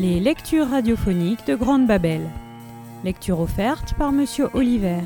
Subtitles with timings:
[0.00, 2.20] Les lectures radiophoniques de Grande Babel.
[3.02, 5.00] Lecture offerte par Monsieur Oliver.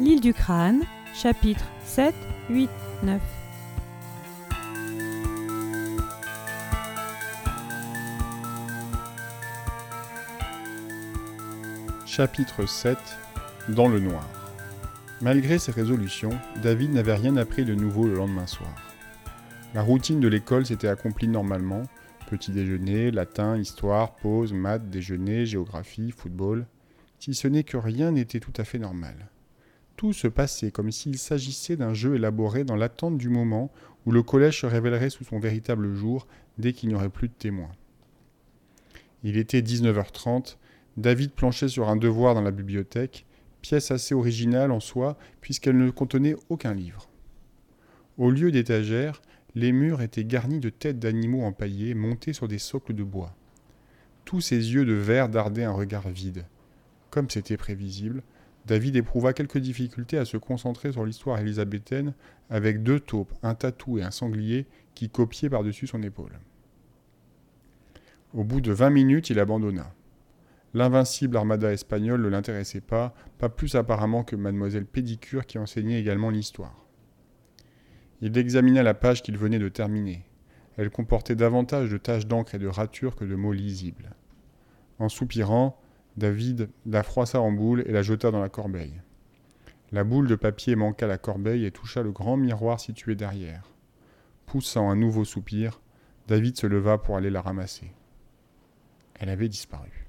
[0.00, 0.82] L'île du crâne,
[1.14, 2.12] chapitres 7,
[2.50, 2.68] 8,
[3.04, 3.20] 9.
[12.04, 12.98] Chapitre 7
[13.68, 14.28] Dans le noir.
[15.20, 18.74] Malgré ses résolutions, David n'avait rien appris de nouveau le lendemain soir.
[19.74, 21.84] La routine de l'école s'était accomplie normalement,
[22.32, 26.64] petit déjeuner, latin, histoire, pause, maths, déjeuner, géographie, football,
[27.18, 29.28] si ce n'est que rien n'était tout à fait normal.
[29.96, 33.70] Tout se passait comme s'il s'agissait d'un jeu élaboré dans l'attente du moment
[34.06, 37.34] où le collège se révélerait sous son véritable jour dès qu'il n'y aurait plus de
[37.34, 37.72] témoins.
[39.24, 40.56] Il était 19h30,
[40.96, 43.26] David planchait sur un devoir dans la bibliothèque,
[43.60, 47.10] pièce assez originale en soi puisqu'elle ne contenait aucun livre.
[48.16, 49.20] Au lieu d'étagères,
[49.54, 53.34] les murs étaient garnis de têtes d'animaux empaillés montés sur des socles de bois.
[54.24, 56.46] Tous ses yeux de verre dardaient un regard vide.
[57.10, 58.22] Comme c'était prévisible,
[58.66, 62.14] David éprouva quelques difficultés à se concentrer sur l'histoire élisabéthaine
[62.48, 66.38] avec deux taupes, un tatou et un sanglier qui copiaient par-dessus son épaule.
[68.32, 69.92] Au bout de vingt minutes, il abandonna.
[70.74, 76.30] L'invincible armada espagnole ne l'intéressait pas, pas plus apparemment que mademoiselle Pédicure qui enseignait également
[76.30, 76.81] l'histoire.
[78.22, 80.24] Il examina la page qu'il venait de terminer.
[80.76, 84.14] Elle comportait davantage de taches d'encre et de ratures que de mots lisibles.
[85.00, 85.76] En soupirant,
[86.16, 89.00] David la froissa en boule et la jeta dans la corbeille.
[89.90, 93.72] La boule de papier manqua la corbeille et toucha le grand miroir situé derrière.
[94.46, 95.80] Poussant un nouveau soupir,
[96.28, 97.92] David se leva pour aller la ramasser.
[99.18, 100.06] Elle avait disparu.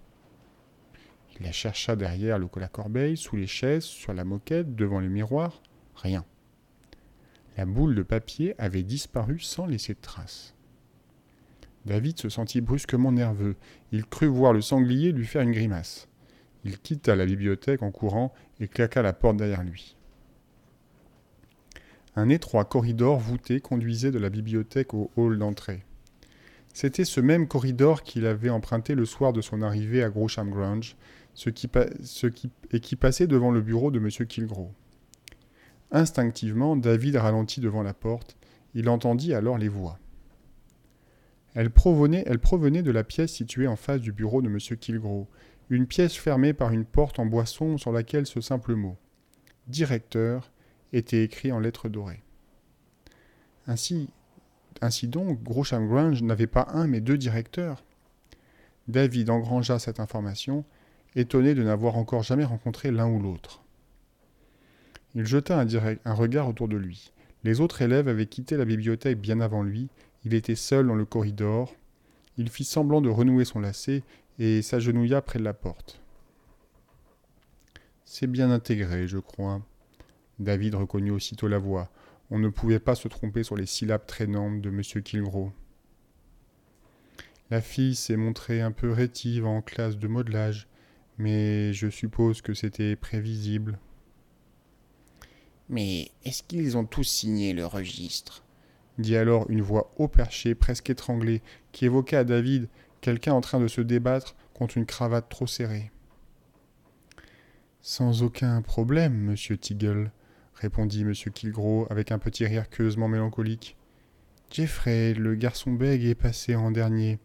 [1.40, 5.10] Il la chercha derrière le la corbeille, sous les chaises, sur la moquette, devant le
[5.10, 5.64] miroir.
[5.96, 6.24] Rien.
[7.58, 10.56] La boule de papier avait disparu sans laisser de trace.
[11.86, 13.56] David se sentit brusquement nerveux.
[13.92, 16.08] Il crut voir le sanglier lui faire une grimace.
[16.64, 19.98] Il quitta la bibliothèque en courant et claqua la porte derrière lui.
[22.16, 25.84] Un étroit corridor voûté conduisait de la bibliothèque au hall d'entrée.
[26.74, 30.96] C'était ce même corridor qu'il avait emprunté le soir de son arrivée à Grosham Grange
[31.34, 31.70] ce qui,
[32.72, 34.10] et qui passait devant le bureau de M.
[34.28, 34.70] Kilgrew.
[35.94, 38.36] Instinctivement, David ralentit devant la porte.
[38.74, 40.00] Il entendit alors les voix.
[41.54, 44.58] Elles provenaient, de la pièce située en face du bureau de M.
[44.58, 45.28] Kilgrew,
[45.70, 48.98] une pièce fermée par une porte en bois sombre sur laquelle ce simple mot
[49.68, 50.52] Directeur
[50.94, 52.24] était écrit en lettres dorées.
[53.68, 54.10] Ainsi,
[54.82, 57.84] ainsi donc, Grosham Grange n'avait pas un mais deux directeurs.
[58.88, 60.66] David engrangea cette information
[61.16, 63.63] étonné de n'avoir encore jamais rencontré l'un ou l'autre.
[65.16, 67.12] Il jeta un, regard autour de lui.
[67.44, 69.90] Les autres élèves avaient quitté la bibliothèque bien avant lui,
[70.26, 71.76] il était seul dans le corridor.
[72.38, 74.04] Il fit semblant de renouer son lacet
[74.40, 76.02] et s'agenouilla près de la porte.
[78.06, 79.62] C'est bien intégré, je crois.
[80.40, 81.92] David reconnut aussitôt la voix.
[82.32, 84.82] On ne pouvait pas se tromper sur les syllabes traînantes de M.
[84.82, 85.52] Kilgrew.
[87.52, 90.68] La fille s'est montrée un peu rétive en classe de modelage
[91.18, 93.80] mais je suppose que c'était prévisible.
[95.70, 98.44] Mais est-ce qu'ils ont tous signé le registre?
[98.98, 101.42] Dit alors une voix haut perchée, presque étranglée,
[101.72, 102.70] qui évoquait à David
[103.02, 105.92] quelqu'un en train de se débattre contre une cravate trop serrée.
[107.82, 110.12] Sans aucun problème, monsieur Tiggle,
[110.56, 113.76] répondit monsieur Kilgrew avec un petit rire queusement mélancolique.
[114.52, 117.20] Jeffrey, le garçon bègue, est passé en dernier.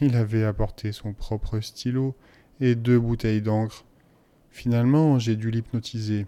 [0.00, 2.16] Il avait apporté son propre stylo
[2.60, 3.84] et deux bouteilles d'encre.
[4.50, 6.26] Finalement, j'ai dû l'hypnotiser.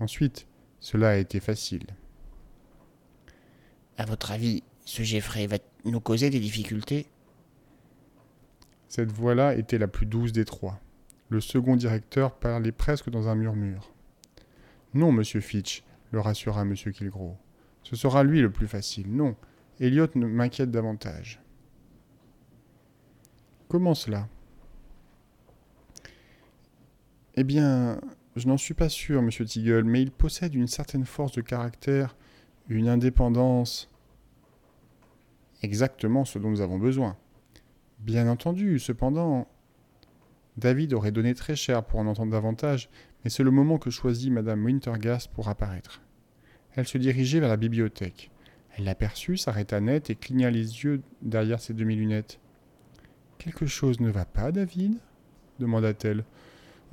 [0.00, 0.46] Ensuite,
[0.84, 1.86] cela a été facile.
[3.96, 5.56] À votre avis, ce Jeffrey va
[5.86, 7.06] nous causer des difficultés?
[8.88, 10.78] Cette voix-là était la plus douce des trois.
[11.30, 13.94] Le second directeur parlait presque dans un murmure.
[14.92, 16.74] Non, monsieur Fitch, le rassura M.
[16.74, 17.32] Kilgrew.
[17.82, 19.10] Ce sera lui le plus facile.
[19.10, 19.36] Non,
[19.80, 21.40] Elliot m'inquiète davantage.
[23.68, 24.28] Comment cela?
[27.36, 28.02] Eh bien,
[28.36, 32.16] je n'en suis pas sûr, monsieur Tiggle, mais il possède une certaine force de caractère,
[32.68, 33.90] une indépendance.
[35.62, 37.16] Exactement ce dont nous avons besoin.
[38.00, 39.48] Bien entendu, cependant.
[40.56, 42.88] David aurait donné très cher pour en entendre davantage,
[43.22, 46.02] mais c'est le moment que choisit madame Wintergast pour apparaître.
[46.74, 48.30] Elle se dirigeait vers la bibliothèque.
[48.76, 52.40] Elle l'aperçut, s'arrêta net et cligna les yeux derrière ses demi-lunettes.
[53.38, 54.98] Quelque chose ne va pas, David?
[55.60, 56.24] demanda-t-elle.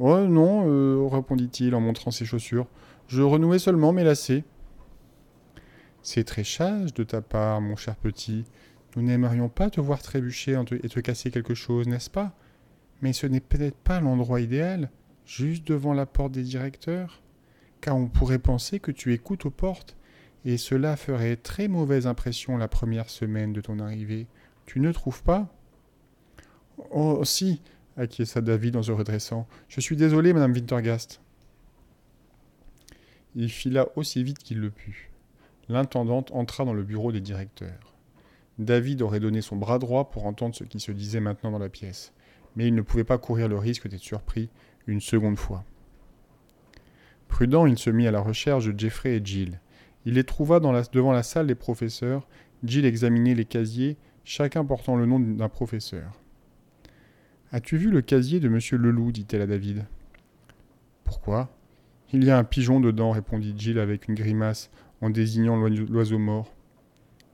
[0.04, 2.66] Oh non, euh, répondit-il en montrant ses chaussures.
[3.08, 4.44] Je renouais seulement mes lacets.
[6.02, 8.46] C'est très sage de ta part, mon cher petit,
[8.96, 12.34] Nous n'aimerions pas te voir trébucher et te casser quelque chose, n'est-ce pas?
[13.04, 14.90] Mais ce n'est peut-être pas l'endroit idéal,
[15.24, 17.22] juste devant la porte des directeurs,
[17.80, 19.96] car on pourrait penser que tu écoutes aux portes,
[20.46, 24.26] et cela ferait très mauvaise impression la première semaine de ton arrivée.
[24.66, 25.48] Tu ne trouves pas?
[26.90, 27.62] Oh, si,
[27.98, 29.48] acquiesça David en se redressant.
[29.68, 31.22] Je suis désolé, madame Wintergast.
[33.36, 35.10] Il fila aussi vite qu'il le put.
[35.70, 37.96] L'intendante entra dans le bureau des directeurs.
[38.60, 41.70] David aurait donné son bras droit pour entendre ce qui se disait maintenant dans la
[41.70, 42.14] pièce,
[42.56, 44.50] mais il ne pouvait pas courir le risque d'être surpris
[44.86, 45.64] une seconde fois.
[47.28, 49.62] Prudent, il se mit à la recherche de Jeffrey et Jill.
[50.06, 52.28] Il les trouva devant la salle des professeurs.
[52.64, 56.21] Jill examinait les casiers, chacun portant le nom d'un professeur.
[57.54, 59.86] As-tu vu le casier de monsieur Leloup dit-elle à David.
[61.04, 61.50] Pourquoi?
[62.14, 64.72] Il y a un pigeon dedans, répondit Jill avec une grimace
[65.02, 66.54] en désignant l'oiseau mort.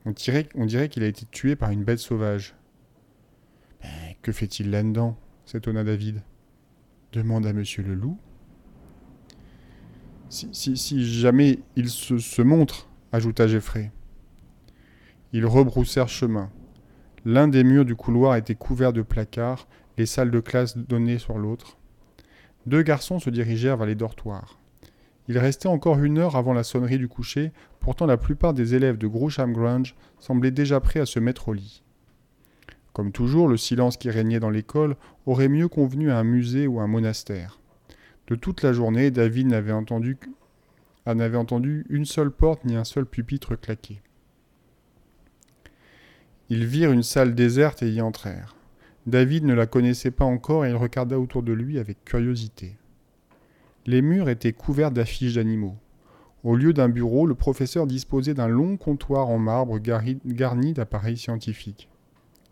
[0.06, 2.56] On dirait, qu'il a été tué par une bête sauvage.
[3.82, 5.18] Ben, que fait-il là-dedans?
[5.46, 6.24] s'étonna David.
[7.12, 8.18] Demande à monsieur Leloup.
[10.30, 13.92] Si, si, jamais il se, se montre, ajouta Geoffrey.
[15.32, 16.50] Ils rebroussèrent chemin.
[17.24, 19.68] L'un des murs du couloir était couvert de placards,
[19.98, 21.78] les salles de classe donnaient sur l'autre.
[22.66, 24.60] Deux garçons se dirigèrent vers les dortoirs.
[25.28, 28.98] Il restait encore une heure avant la sonnerie du coucher, pourtant la plupart des élèves
[28.98, 31.84] de Groucham Grange semblaient déjà prêts à se mettre au lit.
[32.94, 34.96] Comme toujours, le silence qui régnait dans l'école
[35.26, 37.60] aurait mieux convenu à un musée ou à un monastère.
[38.28, 40.18] De toute la journée, David n'avait entendu,
[41.06, 44.02] n'avait entendu une seule porte ni un seul pupitre claquer.
[46.50, 48.57] Ils virent une salle déserte et y entrèrent.
[49.08, 52.76] David ne la connaissait pas encore et il regarda autour de lui avec curiosité.
[53.86, 55.78] Les murs étaient couverts d'affiches d'animaux.
[56.44, 61.88] Au lieu d'un bureau, le professeur disposait d'un long comptoir en marbre garni d'appareils scientifiques.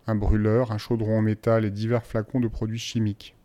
[0.07, 3.36] Un brûleur, un chaudron en métal et divers flacons de produits chimiques.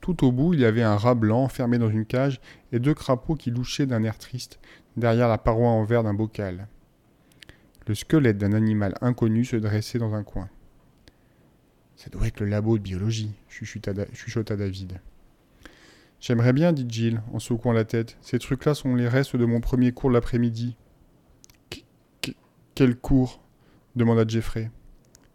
[0.00, 2.40] Tout au bout, il y avait un rat blanc enfermé dans une cage
[2.72, 4.58] et deux crapauds qui louchaient d'un air triste
[4.96, 6.66] derrière la paroi en verre d'un bocal.
[7.86, 10.48] Le squelette d'un animal inconnu se dressait dans un coin.
[12.02, 15.00] Ça doit être le labo de biologie, chuchota David.
[16.18, 18.18] J'aimerais bien, dit Jill, en secouant la tête.
[18.20, 20.76] Ces trucs-là sont les restes de mon premier cours de l'après-midi.
[22.74, 23.40] Quel cours?
[23.94, 24.72] demanda Jeffrey.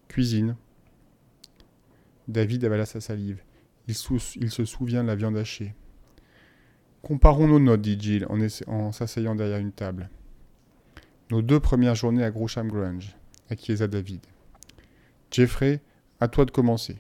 [0.10, 0.58] Cuisine.
[2.28, 3.42] David avala sa salive.
[3.88, 5.74] Il, se souvient de la viande hachée.
[7.02, 8.28] Comparons nos notes, dit Jill
[8.68, 10.10] en, s'asseyant derrière une table.
[11.32, 13.16] Nos deux premières journées à Groucham Grange,
[13.50, 14.20] acquiesça David.
[15.32, 15.80] Jeffrey,
[16.20, 16.98] à toi de commencer.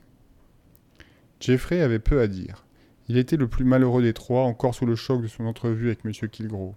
[1.40, 2.66] Jeffrey avait peu à dire.
[3.10, 6.06] Il était le plus malheureux des trois, encore sous le choc de son entrevue avec
[6.06, 6.12] M.
[6.30, 6.75] Kilgro.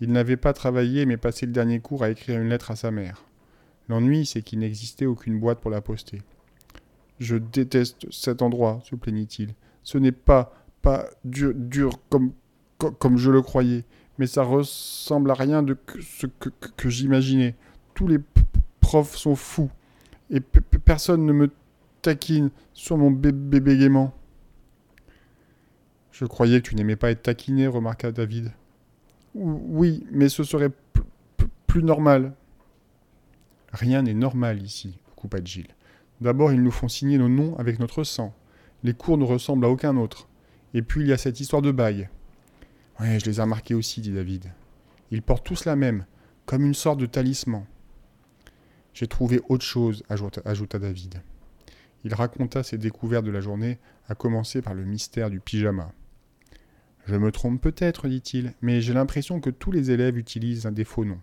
[0.00, 2.90] Il n'avait pas travaillé, mais passé le dernier cours à écrire une lettre à sa
[2.90, 3.24] mère.
[3.88, 6.22] L'ennui, c'est qu'il n'existait aucune boîte pour la poster.
[7.18, 9.54] Je déteste cet endroit, se plaignit-il.
[9.82, 12.32] Ce n'est pas, pas dur, dur comme,
[12.78, 13.84] comme je le croyais,
[14.18, 17.54] mais ça ressemble à rien de ce que, que, j'imaginais.
[17.94, 18.18] Tous les
[18.80, 19.70] profs sont fous,
[20.30, 20.40] et
[20.84, 21.50] personne ne me
[22.02, 24.12] taquine sur mon bébé gaiement.
[26.10, 28.52] Je croyais que tu n'aimais pas être taquiné, remarqua David.
[29.34, 30.70] Oui, mais ce serait
[31.66, 32.34] plus normal.
[33.72, 35.68] Rien n'est normal ici, coupa Jill.
[36.20, 38.34] D'abord, ils nous font signer nos noms avec notre sang.
[38.82, 40.28] Les cours ne ressemblent à aucun autre.
[40.74, 42.10] Et puis, il y a cette histoire de bague.
[43.00, 44.52] Ouais, je les ai remarqués aussi, dit David.
[45.10, 46.04] Ils portent tous la même,
[46.46, 47.64] comme une sorte de talisman.
[48.94, 51.22] J'ai trouvé autre chose, ajouta, David.
[52.04, 55.92] Il raconta ses découvertes de la journée, à commencer par le mystère du pyjama.
[57.06, 60.84] Je me trompe peut-être, dit-il, mais j'ai l'impression que tous les élèves utilisent un des
[60.84, 61.20] faux noms.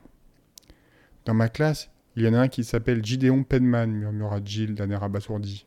[1.25, 4.89] Dans ma classe, il y en a un qui s'appelle Gideon Penman, murmura Jill d'un
[4.89, 5.65] air abasourdi.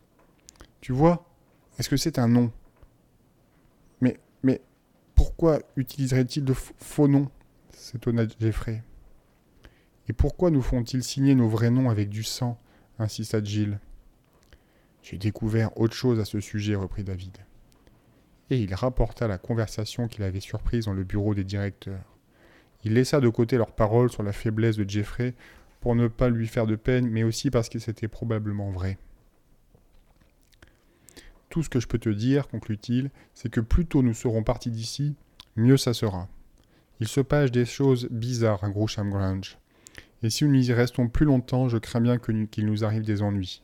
[0.81, 1.27] Tu vois
[1.79, 2.51] Est-ce que c'est un nom?
[4.01, 4.61] Mais, mais,
[5.15, 7.31] pourquoi utiliserait-il de faux noms?
[7.71, 8.83] s'étonna Jeffrey.
[10.09, 12.59] Et pourquoi nous font-ils signer nos vrais noms avec du sang
[12.99, 13.79] insista Jill.
[15.03, 17.37] J'ai découvert autre chose à ce sujet, reprit David.
[18.51, 22.17] Et il rapporta la conversation qu'il avait surprise dans le bureau des directeurs.
[22.85, 25.35] Il laissa de côté leurs paroles sur la faiblesse de Jeffrey
[25.81, 28.99] pour ne pas lui faire de peine, mais aussi parce que c'était probablement vrai.
[31.49, 34.71] Tout ce que je peux te dire, conclut-il, c'est que plus tôt nous serons partis
[34.71, 35.17] d'ici,
[35.57, 36.29] mieux ça sera.
[37.01, 39.59] Il se passe des choses bizarres à Groucham Grange.
[40.23, 43.63] Et si nous y restons plus longtemps, je crains bien qu'il nous arrive des ennuis.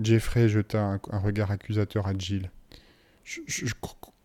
[0.00, 2.50] Jeffrey jeta un, regard accusateur à Jill.
[3.24, 3.72] Je,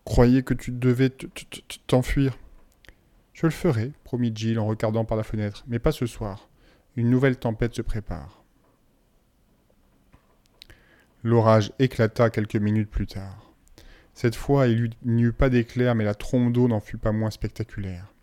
[0.04, 1.10] croyais que tu devais
[1.86, 2.38] t'enfuir.
[3.32, 6.48] Je le ferai, promit Jill en regardant par la fenêtre, mais pas ce soir.
[6.96, 8.44] Une nouvelle tempête se prépare.
[11.24, 13.52] L'orage éclata quelques minutes plus tard.
[14.12, 17.30] Cette fois, il n'y eut pas d'éclair, mais la trombe d'eau n'en fut pas moins
[17.30, 18.13] spectaculaire.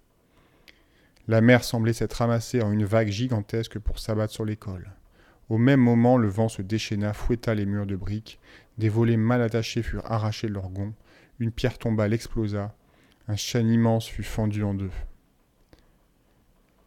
[1.32, 4.92] La mer semblait s'être ramassée en une vague gigantesque pour s'abattre sur l'école.
[5.48, 8.38] Au même moment, le vent se déchaîna, fouetta les murs de briques,
[8.78, 10.92] des volets mal attachés furent arrachés de leurs gonds,
[11.40, 12.76] une pierre tomba, l'explosa,
[13.30, 14.92] un chêne immense fut fendu en deux.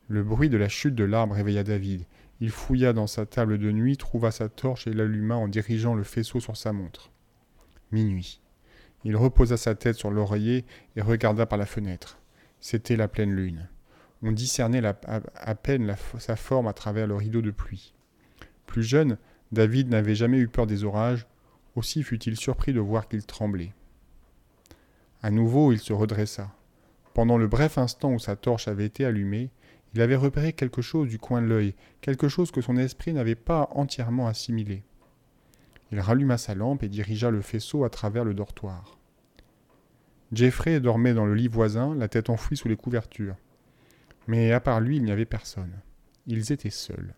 [0.09, 2.05] Le bruit de la chute de l'arbre réveilla David.
[2.41, 6.05] Il fouilla dans sa table de nuit, trouva sa torche et l'alluma en dirigeant le
[6.05, 7.11] faisceau sur sa montre.
[7.93, 8.43] Minuit.
[9.05, 12.19] Il reposa sa tête sur l'oreiller et regarda par la fenêtre.
[12.61, 13.71] C'était la pleine lune.
[14.27, 17.93] On discernait à, peine sa forme à travers le rideau de pluie.
[18.65, 19.19] Plus jeune,
[19.53, 21.27] David n'avait jamais eu peur des orages,
[21.77, 23.75] aussi fut-il surpris de voir qu'il tremblait.
[25.23, 26.51] À nouveau, il se redressa.
[27.13, 29.51] Pendant le bref instant où sa torche avait été allumée,
[29.93, 33.35] il avait repéré quelque chose du coin de l'œil, quelque chose que son esprit n'avait
[33.35, 34.85] pas entièrement assimilé.
[35.93, 38.99] Il ralluma sa lampe et dirigea le faisceau à travers le dortoir.
[40.33, 43.37] Jeffrey dormait dans le lit voisin, la tête enfouie sous les couvertures.
[44.27, 45.73] Mais à part lui, il n'y avait personne.
[46.27, 47.15] Ils étaient seuls.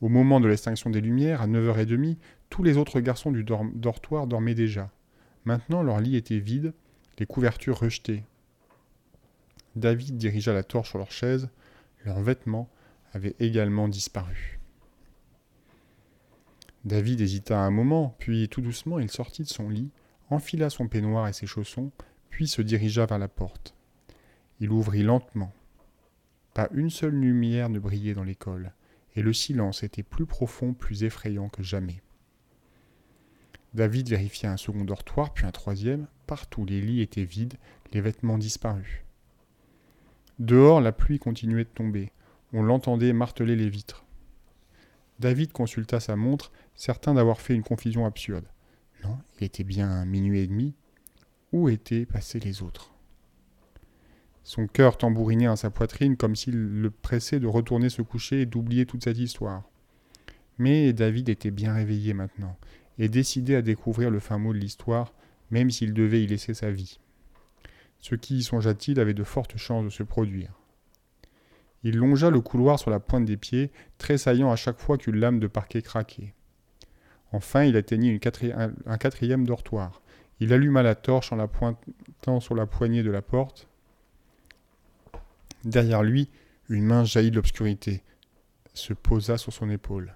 [0.00, 2.16] Au moment de l'extinction des lumières, à 9h30,
[2.50, 4.90] tous les autres garçons du dortoir dormaient déjà.
[5.44, 6.74] Maintenant, leur lit était vide,
[7.18, 8.24] les couvertures rejetées.
[9.74, 11.48] David dirigea la torche sur leur chaise,
[12.04, 12.68] leurs vêtements
[13.12, 14.58] avaient également disparu.
[16.84, 19.90] David hésita un moment, puis tout doucement il sortit de son lit,
[20.30, 21.90] enfila son peignoir et ses chaussons,
[22.30, 23.74] puis se dirigea vers la porte.
[24.60, 25.52] Il ouvrit lentement.
[26.56, 28.72] Pas une seule lumière ne brillait dans l'école,
[29.14, 32.00] et le silence était plus profond, plus effrayant que jamais.
[33.74, 36.06] David vérifia un second dortoir, puis un troisième.
[36.26, 37.58] Partout les lits étaient vides,
[37.92, 39.02] les vêtements disparus.
[40.38, 42.10] Dehors, la pluie continuait de tomber.
[42.54, 44.06] On l'entendait marteler les vitres.
[45.18, 48.48] David consulta sa montre, certain d'avoir fait une confusion absurde.
[49.04, 50.74] Non, il était bien minuit et demi.
[51.52, 52.95] Où étaient passés les autres?
[54.46, 58.46] Son cœur tambourinait à sa poitrine comme s'il le pressait de retourner se coucher et
[58.46, 59.64] d'oublier toute cette histoire.
[60.56, 62.56] Mais David était bien réveillé maintenant,
[62.96, 65.12] et décidé à découvrir le fin mot de l'histoire,
[65.50, 67.00] même s'il devait y laisser sa vie.
[67.98, 70.52] Ce qui, songea-t-il, avait de fortes chances de se produire.
[71.82, 75.40] Il longea le couloir sur la pointe des pieds, tressaillant à chaque fois qu'une lame
[75.40, 76.34] de parquet craquait.
[77.32, 78.24] Enfin, il atteignit
[78.86, 80.02] un quatrième dortoir.
[80.38, 83.68] Il alluma la torche en la pointant sur la poignée de la porte.
[85.66, 86.30] Derrière lui,
[86.68, 88.04] une main jaillit de l'obscurité,
[88.72, 90.14] se posa sur son épaule.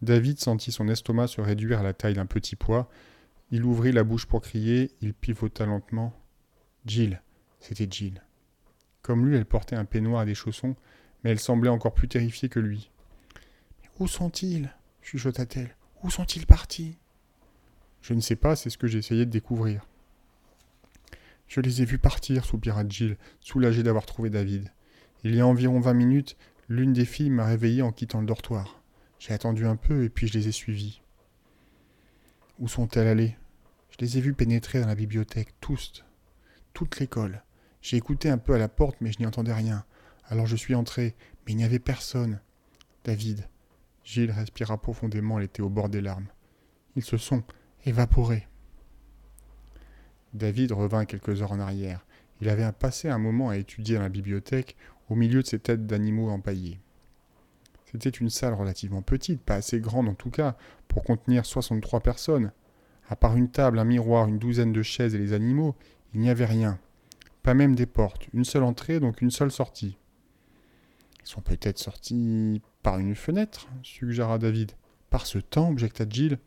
[0.00, 2.88] David sentit son estomac se réduire à la taille d'un petit pois.
[3.50, 6.14] Il ouvrit la bouche pour crier, il pivota lentement.
[6.86, 7.20] Jill,
[7.58, 8.22] c'était Jill.
[9.02, 10.76] Comme lui, elle portait un peignoir et des chaussons,
[11.24, 12.92] mais elle semblait encore plus terrifiée que lui.
[13.98, 14.72] Où sont-ils?
[15.02, 15.74] chuchota-t-elle.
[16.04, 16.96] Où sont-ils partis?
[18.02, 19.84] Je ne sais pas, c'est ce que j'essayais de découvrir.
[21.52, 24.72] Je les ai vus partir, soupira Jill, soulagée d'avoir trouvé David.
[25.22, 28.82] Il y a environ vingt minutes, l'une des filles m'a réveillée en quittant le dortoir.
[29.18, 31.02] J'ai attendu un peu et puis je les ai suivies.
[32.58, 33.36] Où sont-elles allées?
[33.90, 36.06] Je les ai vues pénétrer dans la bibliothèque, tous,
[36.72, 37.42] toute l'école.
[37.82, 39.84] J'ai écouté un peu à la porte, mais je n'y entendais rien.
[40.24, 42.40] Alors je suis entré, mais il n'y avait personne.
[43.04, 43.46] David.
[44.04, 46.28] Gilles respira profondément, elle était au bord des larmes.
[46.96, 47.44] Ils se sont
[47.84, 48.48] évaporés.
[50.34, 52.06] David revint quelques heures en arrière.
[52.40, 54.76] Il avait passé un moment à étudier la bibliothèque,
[55.08, 56.80] au milieu de ces têtes d'animaux empaillés.
[57.90, 60.56] C'était une salle relativement petite, pas assez grande en tout cas,
[60.88, 62.52] pour contenir 63 personnes.
[63.08, 65.74] À part une table, un miroir, une douzaine de chaises et les animaux,
[66.14, 66.78] il n'y avait rien.
[67.42, 68.28] Pas même des portes.
[68.32, 69.98] Une seule entrée, donc une seule sortie.
[71.22, 74.72] Ils sont peut-être sortis par une fenêtre, suggéra David.
[75.10, 76.38] Par ce temps, objecta Jill.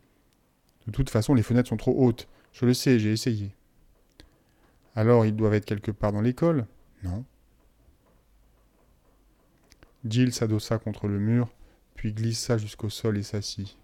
[0.86, 2.28] De toute façon, les fenêtres sont trop hautes.
[2.52, 3.54] Je le sais, j'ai essayé.
[4.96, 6.66] Alors, ils doivent être quelque part dans l'école?
[7.04, 7.24] Non.
[10.04, 11.52] Jill s'adossa contre le mur,
[11.94, 13.76] puis glissa jusqu'au sol et s'assit.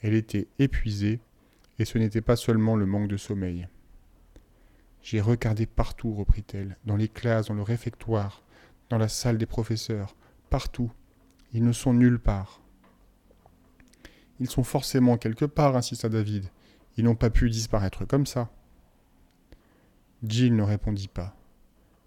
[0.00, 1.20] Elle était épuisée,
[1.78, 3.68] et ce n'était pas seulement le manque de sommeil.
[5.02, 8.42] J'ai regardé partout, reprit-elle, dans les classes, dans le réfectoire,
[8.90, 10.14] dans la salle des professeurs,
[10.50, 10.92] partout.
[11.52, 12.60] Ils ne sont nulle part.
[14.38, 16.46] Ils sont forcément quelque part, insista David.
[16.96, 18.50] Ils n'ont pas pu disparaître comme ça.
[20.26, 21.36] Jill ne répondit pas.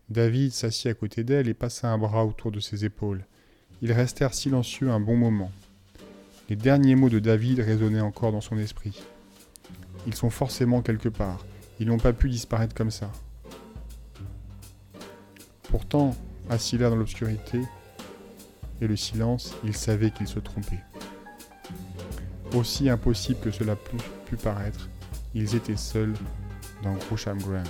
[0.10, 3.26] David s'assit à côté d'elle et passa un bras autour de ses épaules.
[3.82, 5.52] Ils restèrent silencieux un bon moment.
[6.50, 9.04] Les derniers mots de David résonnaient encore dans son esprit.
[10.08, 11.46] Ils sont forcément quelque part.
[11.80, 13.12] Ils n'ont pas pu disparaître comme ça.
[15.64, 16.16] Pourtant,
[16.50, 17.62] assis là dans l'obscurité,
[18.82, 20.84] et le silence, il savait qu'il se trompait.
[22.56, 24.90] Aussi impossible que cela pût paraître,
[25.36, 26.16] ils étaient seuls
[26.84, 27.64] dans Grosham Grange.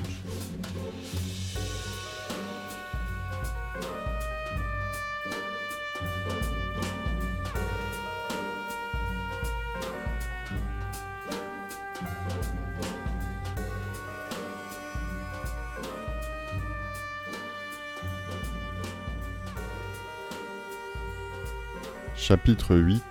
[22.16, 23.02] Chapitre 8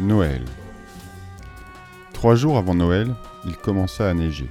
[0.00, 0.44] Noël
[2.12, 4.50] Trois jours avant Noël, il commença à neiger.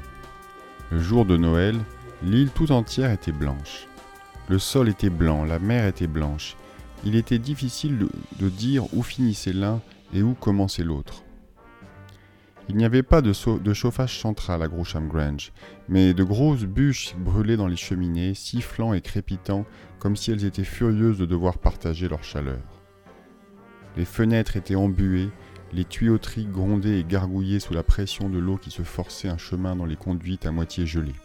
[0.91, 1.77] Le jour de Noël,
[2.23, 3.87] l'île tout entière était blanche.
[4.47, 6.55] Le sol était blanc, la mer était blanche.
[7.05, 8.07] Il était difficile
[8.39, 9.81] de, dire où finissait l'un
[10.15, 11.23] et où commençait l'autre.
[12.69, 13.33] Il n'y avait pas de,
[13.73, 15.51] chauffage central à Grosham Grange,
[15.89, 19.65] mais de grosses bûches brûlaient dans les cheminées, sifflant et crépitant
[19.99, 22.61] comme si elles étaient furieuses de devoir partager leur chaleur.
[23.95, 25.29] Les fenêtres étaient embuées,
[25.73, 29.75] les tuyauteries grondaient et gargouillaient sous la pression de l'eau qui se forçait un chemin
[29.75, 31.15] dans les conduites à moitié gelées.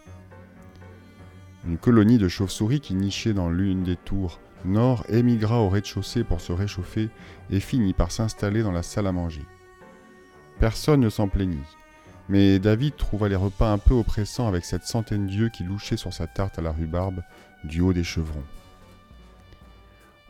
[1.66, 6.40] Une colonie de chauves-souris qui nichait dans l'une des tours nord émigra au rez-de-chaussée pour
[6.40, 7.08] se réchauffer
[7.50, 9.44] et finit par s'installer dans la salle à manger.
[10.60, 11.58] Personne ne s'en plaignit,
[12.28, 16.12] mais David trouva les repas un peu oppressants avec cette centaine d'yeux qui louchaient sur
[16.12, 17.22] sa tarte à la rhubarbe
[17.64, 18.44] du haut des chevrons.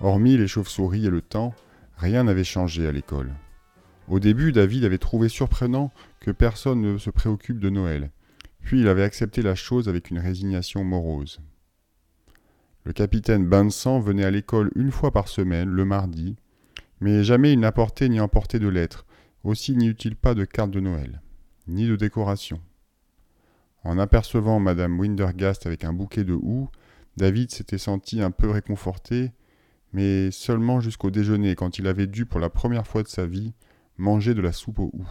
[0.01, 1.55] Hormis les chauves-souris et le temps,
[1.99, 3.31] Rien n'avait changé à l'école.
[4.09, 8.11] Au début, David avait trouvé surprenant que personne ne se préoccupe de Noël,
[8.61, 11.41] puis il avait accepté la chose avec une résignation morose.
[12.85, 16.37] Le capitaine Vincent venait à l'école une fois par semaine, le mardi,
[17.01, 19.07] mais jamais il n'apportait ni emportait de lettres,
[19.43, 21.23] aussi n'y eut-il pas de carte de Noël,
[21.67, 22.61] ni de décoration.
[23.85, 26.69] En apercevant madame Windergast avec un bouquet de houx,
[27.17, 29.33] David s'était senti un peu réconforté
[29.95, 33.55] mais seulement jusqu'au déjeuner quand il avait dû pour la première fois de sa vie
[33.97, 35.07] manger de la soupe au hou.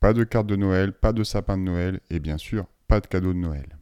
[0.00, 3.06] Pas de carte de Noël, pas de sapin de Noël et bien sûr pas de
[3.06, 3.78] cadeau de Noël.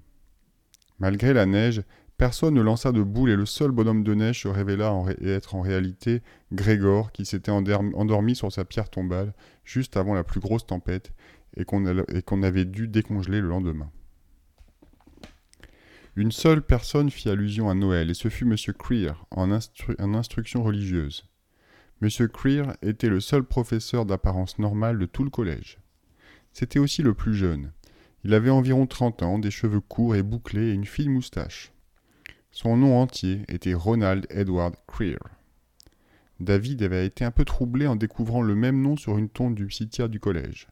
[0.99, 1.83] Malgré la neige,
[2.17, 5.61] personne ne lança de boule et le seul bonhomme de neige se révéla être en
[5.61, 9.35] réalité Grégor qui s'était endormi sur sa pierre tombale
[9.65, 11.13] juste avant la plus grosse tempête
[11.57, 13.91] et qu'on avait dû décongeler le lendemain.
[16.15, 18.55] Une seule personne fit allusion à Noël, et ce fut M.
[18.79, 21.27] Creer, en, instruction religieuse.
[22.03, 22.29] M.
[22.29, 25.79] Creer était le seul professeur d'apparence normale de tout le collège.
[26.53, 27.73] C'était aussi le plus jeune.
[28.25, 31.73] Il avait environ trente ans, des cheveux courts et bouclés et une fine moustache.
[32.51, 35.19] Son nom entier était Ronald Edward Creer.
[36.41, 39.71] David avait été un peu troublé en découvrant le même nom sur une tombe du
[39.71, 40.69] cimetière du collège.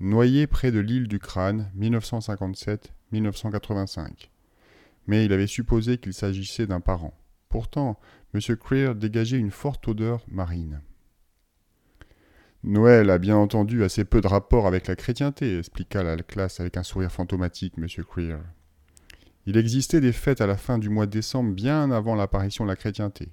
[0.00, 4.28] Noyé près de l'île du Crâne, 1957-1985
[5.06, 7.14] mais il avait supposé qu'il s'agissait d'un parent.
[7.48, 7.98] Pourtant,
[8.34, 8.56] M.
[8.56, 10.80] Creer dégageait une forte odeur marine.
[12.64, 16.76] Noël a bien entendu assez peu de rapport avec la chrétienté, expliqua la classe avec
[16.76, 17.86] un sourire fantomatique M.
[18.04, 18.38] Creer.
[19.46, 22.70] Il existait des fêtes à la fin du mois de décembre bien avant l'apparition de
[22.70, 23.32] la chrétienté.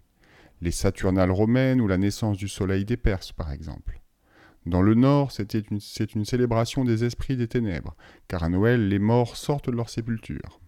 [0.62, 4.02] Les Saturnales romaines ou la naissance du soleil des Perses, par exemple.
[4.66, 5.80] Dans le Nord, c'est une,
[6.16, 7.96] une célébration des esprits des ténèbres,
[8.28, 10.60] car à Noël, les morts sortent de leur sépulture.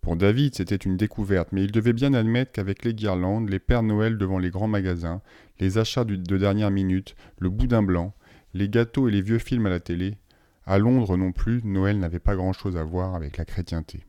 [0.00, 3.82] Pour David, c'était une découverte, mais il devait bien admettre qu'avec les guirlandes, les Pères
[3.82, 5.20] Noël devant les grands magasins,
[5.58, 8.14] les achats de dernière minute, le boudin blanc,
[8.54, 10.16] les gâteaux et les vieux films à la télé,
[10.64, 14.04] à Londres non plus, Noël n'avait pas grand-chose à voir avec la chrétienté.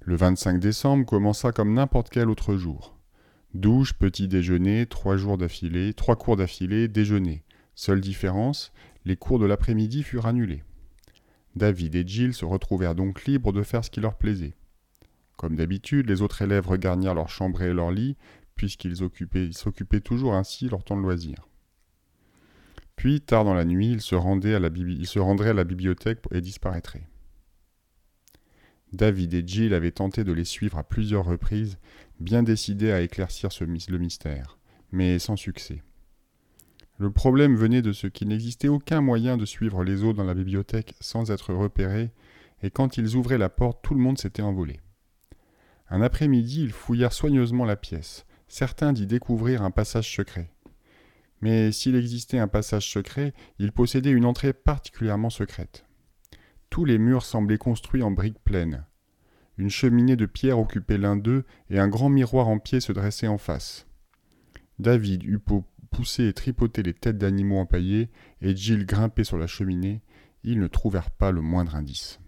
[0.00, 2.96] Le 25 décembre commença comme n'importe quel autre jour.
[3.54, 7.44] Douche, petit déjeuner, trois jours d'affilée, trois cours d'affilée, déjeuner.
[7.74, 8.72] Seule différence,
[9.04, 10.64] les cours de l'après-midi furent annulés.
[11.56, 14.54] David et Jill se retrouvèrent donc libres de faire ce qui leur plaisait.
[15.36, 18.16] Comme d'habitude, les autres élèves regarnirent leur chambre et leur lit,
[18.54, 21.48] puisqu'ils s'occupaient toujours ainsi leur temps de loisir.
[22.96, 24.60] Puis, tard dans la nuit, ils se, rendraient à
[25.54, 27.08] la bibliothèque et disparaîtraient.
[28.92, 31.78] David et Jill avaient tenté de les suivre à plusieurs reprises,
[32.20, 34.58] bien décidés à éclaircir le mystère,
[34.92, 35.82] mais sans succès.
[36.98, 40.34] Le problème venait de ce qu'il n'existait aucun moyen de suivre les autres dans la
[40.34, 42.10] bibliothèque sans être repérés,
[42.62, 44.80] et quand ils ouvraient la porte, tout le monde s'était envolé.
[45.88, 50.50] Un après-midi, ils fouillèrent soigneusement la pièce, certains d'y découvrir un passage secret.
[51.40, 55.84] Mais s'il existait un passage secret, il possédait une entrée particulièrement secrète.
[56.70, 58.86] Tous les murs semblaient construits en briques pleines.
[59.58, 63.26] Une cheminée de pierre occupait l'un d'eux, et un grand miroir en pied se dressait
[63.26, 63.86] en face.
[64.78, 65.38] David eut
[65.92, 68.08] pousser et tripoter les têtes d'animaux empaillés,
[68.40, 70.00] et Jill grimpait sur la cheminée,
[70.42, 72.18] ils ne trouvèrent pas le moindre indice.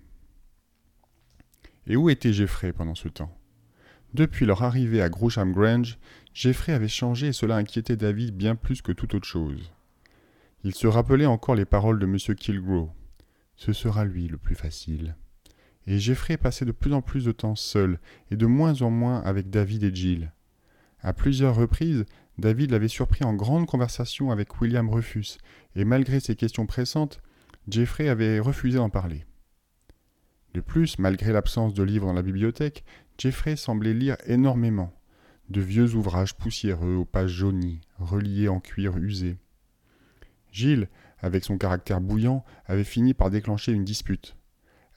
[1.86, 3.36] Et où était Geoffrey pendant ce temps?
[4.14, 5.98] Depuis leur arrivée à Grosham Grange,
[6.32, 9.72] Jeffrey avait changé et cela inquiétait David bien plus que toute autre chose.
[10.62, 12.16] Il se rappelait encore les paroles de M.
[12.36, 12.92] Kilgrow.
[13.56, 15.16] Ce sera lui le plus facile.
[15.86, 17.98] Et Jeffrey passait de plus en plus de temps seul
[18.30, 20.32] et de moins en moins avec David et Jill.
[21.00, 22.06] À plusieurs reprises,
[22.38, 25.38] David l'avait surpris en grande conversation avec William Rufus,
[25.76, 27.20] et malgré ses questions pressantes,
[27.68, 29.24] Jeffrey avait refusé d'en parler.
[30.52, 32.84] De plus, malgré l'absence de livres dans la bibliothèque,
[33.18, 34.92] Jeffrey semblait lire énormément,
[35.48, 39.36] de vieux ouvrages poussiéreux aux pages jaunies, reliés en cuir usé.
[40.52, 40.88] Gilles,
[41.20, 44.36] avec son caractère bouillant, avait fini par déclencher une dispute.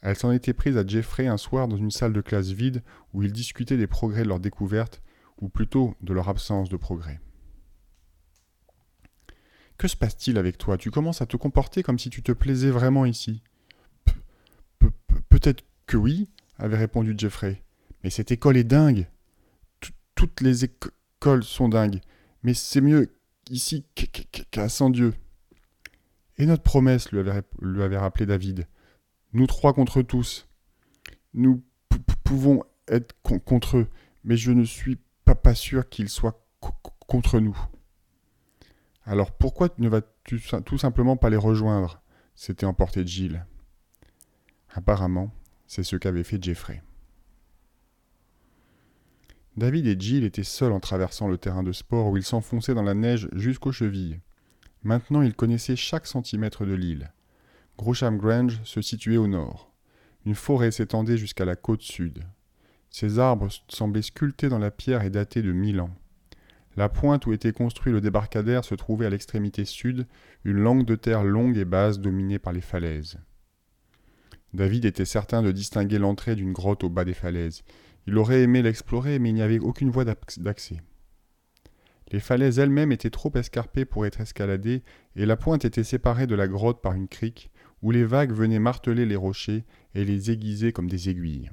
[0.02, 3.23] Elle s'en était prise à Jeffrey un soir dans une salle de classe vide où
[3.23, 5.02] ils discutaient des progrès de leur découverte,
[5.39, 7.19] ou plutôt de leur absence de progrès.
[9.77, 10.77] Que se passe-t-il avec toi?
[10.77, 13.43] Tu commences à te comporter comme si tu te plaisais vraiment ici.
[15.29, 17.61] Peut-être que oui, avait répondu Jeffrey.
[18.03, 19.07] Mais cette école est dingue.
[20.15, 22.01] Toutes les écoles sont dingues.
[22.43, 23.13] Mais c'est mieux
[23.51, 23.85] ici
[24.51, 25.13] qu'à sans Dieu.
[26.37, 28.67] Et notre promesse, lui avait, rappelé David.
[29.33, 30.47] Nous trois contre tous.
[31.33, 31.63] Nous
[32.23, 33.87] pouvons être contre eux,
[34.23, 36.43] mais je ne suis pas sûr qu'ils soient
[37.07, 37.57] contre nous.
[39.08, 42.02] Alors pourquoi ne vas-tu tout simplement pas les rejoindre?
[42.36, 43.46] S'était emporté Jill.
[44.74, 45.34] Apparemment,
[45.65, 46.84] c'est ce qu'avait fait Jeffrey.
[49.56, 52.84] David et Jill étaient seuls en traversant le terrain de sport où ils s'enfonçaient dans
[52.84, 54.20] la neige jusqu'aux chevilles.
[54.84, 57.12] Maintenant, ils connaissaient chaque centimètre de l'île.
[57.78, 59.72] Grosham Grange se situait au nord.
[60.26, 62.26] Une forêt s'étendait jusqu'à la côte sud.
[62.89, 65.96] Ces arbres semblaient sculptés dans la pierre et datés de mille ans.
[66.77, 70.05] La pointe où était construit le débarcadère se trouvait à l'extrémité sud,
[70.45, 73.17] une langue de terre longue et basse dominée par les falaises.
[74.53, 77.63] David était certain de distinguer l'entrée d'une grotte au bas des falaises.
[78.05, 80.77] Il aurait aimé l'explorer, mais il n'y avait aucune voie d'accès.
[82.11, 84.83] Les falaises elles-mêmes étaient trop escarpées pour être escaladées,
[85.15, 88.59] et la pointe était séparée de la grotte par une crique, où les vagues venaient
[88.59, 91.49] marteler les rochers et les aiguiser comme des aiguilles.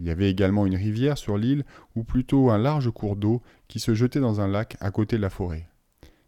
[0.00, 3.80] Il y avait également une rivière sur l'île, ou plutôt un large cours d'eau qui
[3.80, 5.68] se jetait dans un lac à côté de la forêt.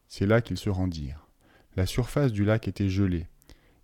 [0.08, 1.26] C'est là qu'ils se rendirent.
[1.74, 3.28] La surface du lac était gelée.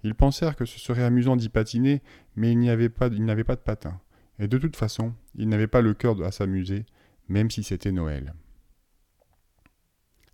[0.02, 2.02] Ils pensèrent que ce serait amusant d'y patiner,
[2.36, 3.98] mais ils n'avaient pas, pas de patin.
[4.38, 6.84] Et de toute façon, ils n'avaient pas le cœur à s'amuser,
[7.30, 8.34] même si c'était Noël.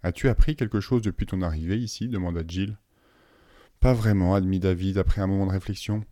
[0.02, 2.08] As-tu appris quelque chose depuis ton arrivée ici?
[2.08, 2.76] demanda Jill.
[3.78, 6.04] Pas vraiment, admit David après un moment de réflexion.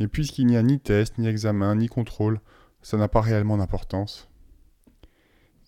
[0.00, 2.40] Mais puisqu'il n'y a ni test, ni examen, ni contrôle,
[2.82, 4.28] ça n'a pas réellement d'importance.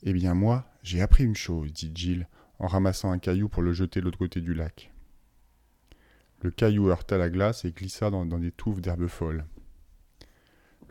[0.03, 3.73] Eh bien moi, j'ai appris une chose, dit Jill, en ramassant un caillou pour le
[3.73, 4.93] jeter de l'autre côté du lac.
[6.43, 9.47] Le caillou heurta la glace et glissa dans, des touffes d'herbes folles.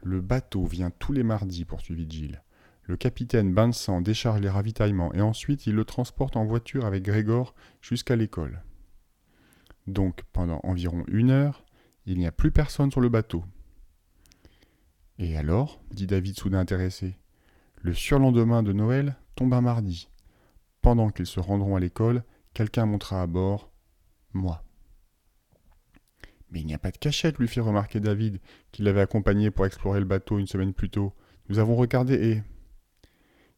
[0.01, 2.41] Le bateau vient tous les mardis, poursuivit Jill.
[2.85, 7.53] Le capitaine Vincent décharge les ravitaillements et ensuite il le transporte en voiture avec Grégor
[7.81, 8.63] jusqu'à l'école.
[9.87, 11.63] Donc pendant environ une heure,
[12.05, 13.45] il n'y a plus personne sur le bateau.
[15.19, 17.17] Et alors dit David soudain intéressé.
[17.81, 20.09] Le surlendemain de Noël tombe un mardi.
[20.81, 22.23] Pendant qu'ils se rendront à l'école,
[22.53, 23.71] quelqu'un montera à bord
[24.33, 24.63] moi.
[26.51, 28.39] Mais il n'y a pas de cachette, lui fit remarquer David,
[28.71, 31.13] qui l'avait accompagné pour explorer le bateau une semaine plus tôt.
[31.49, 32.43] Nous avons regardé et.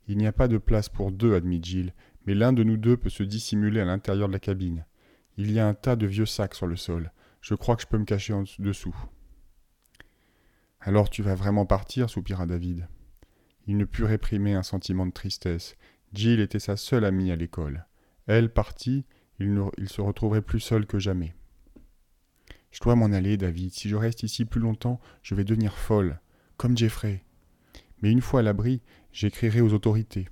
[0.08, 1.94] Il n'y a pas de place pour deux, admit Jill,
[2.26, 4.86] mais l'un de nous deux peut se dissimuler à l'intérieur de la cabine.
[5.38, 7.12] Il y a un tas de vieux sacs sur le sol.
[7.41, 8.96] Je crois que je peux me cacher en dessous.
[10.88, 12.88] Alors tu vas vraiment partir soupira David.
[13.65, 15.76] Il ne put réprimer un sentiment de tristesse.
[16.13, 17.88] Jill était sa seule amie à l'école.
[18.28, 19.04] Elle partie,
[19.39, 21.34] il, se retrouverait plus seul que jamais.
[22.69, 23.74] Je dois m'en aller, David.
[23.74, 26.19] Si je reste ici plus longtemps, je vais devenir folle,
[26.56, 27.24] comme Jeffrey.
[28.04, 30.30] Mais une fois à l'abri, j'écrirai aux autorités.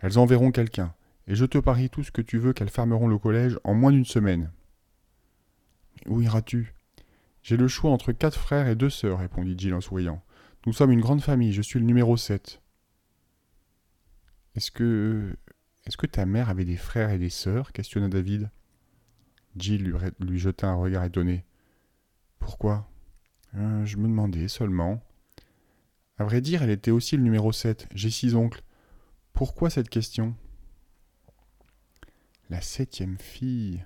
[0.00, 0.94] Elles enverront quelqu'un,
[1.26, 3.90] et je te parie tout ce que tu veux qu'elles fermeront le collège en moins
[3.90, 4.52] d'une semaine.
[6.06, 6.72] Où iras-tu?
[7.42, 10.22] J'ai le choix entre quatre frères et deux sœurs, répondit Jill en souriant.
[10.66, 12.62] Nous sommes une grande famille, je suis le numéro sept.
[14.54, 15.36] Est-ce que.
[15.84, 17.72] Est-ce que ta mère avait des frères et des sœurs?
[17.72, 18.50] questionna David.
[19.56, 21.44] Jill lui, jeta un regard étonné.
[22.38, 22.88] Pourquoi?
[23.56, 25.02] Euh, Je me demandais seulement.
[26.18, 27.88] À vrai dire, elle était aussi le numéro sept.
[27.94, 28.62] J'ai six oncles.
[29.32, 30.36] Pourquoi cette question?
[32.48, 33.84] La septième fille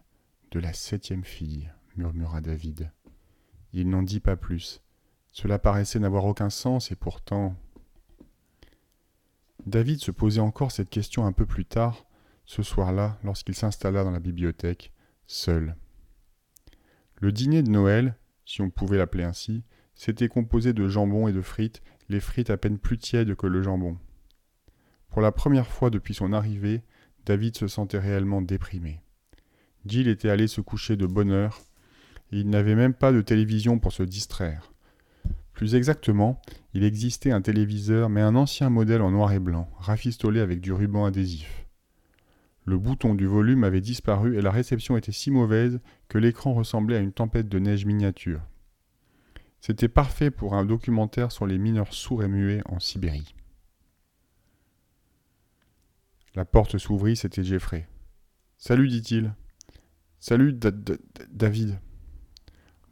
[0.51, 2.91] de la septième fille, murmura David.
[3.79, 4.81] Il n'en dit pas plus.
[5.33, 7.55] Cela paraissait n'avoir aucun sens et pourtant...
[9.67, 12.07] David se posait encore cette question un peu plus tard,
[12.47, 14.95] ce soir-là, lorsqu'il s'installa dans la bibliothèque,
[15.27, 15.77] seul.
[17.17, 19.63] Le dîner de Noël, si on pouvait l'appeler ainsi,
[19.95, 23.63] C'était composé de jambon et de frites, les frites à peine plus tièdes que le
[23.63, 23.99] jambon.
[25.09, 26.83] Pour la première fois depuis son arrivée,
[27.25, 29.01] David se sentait réellement déprimé.
[29.87, 31.61] Jill était allé se coucher de bonne heure,
[32.33, 34.73] il n'avait même pas de télévision pour se distraire.
[35.53, 36.41] Plus exactement,
[36.75, 40.73] il existait un téléviseur, mais un ancien modèle en noir et blanc, rafistolé avec du
[40.73, 41.67] ruban adhésif.
[42.67, 46.97] Le bouton du volume avait disparu et la réception était si mauvaise que l'écran ressemblait
[46.97, 48.43] à une tempête de neige miniature.
[49.61, 53.35] C'était parfait pour un documentaire sur les mineurs sourds et muets en Sibérie.
[56.35, 57.89] La porte s'ouvrit, c'était Jeffrey.
[58.59, 59.33] Salut, dit-il.
[60.21, 60.53] Salut,
[61.31, 61.79] David.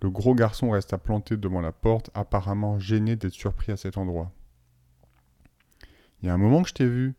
[0.04, 4.30] Le gros garçon resta planté devant la porte, apparemment gêné d'être surpris à cet endroit.
[6.20, 7.14] Il y a un moment que je t'ai vu,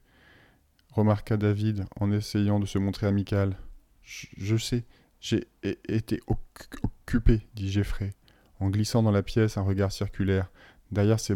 [0.91, 3.57] remarqua David en essayant de se montrer amical.
[4.03, 4.83] Je, sais,
[5.19, 8.13] j'ai été occupé, dit Jeffrey,
[8.59, 10.51] en glissant dans la pièce un regard circulaire,
[10.91, 11.33] derrière ses,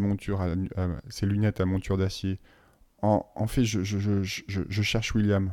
[1.22, 2.38] lunettes à monture d'acier.
[3.02, 5.52] En, fait, je, cherche William.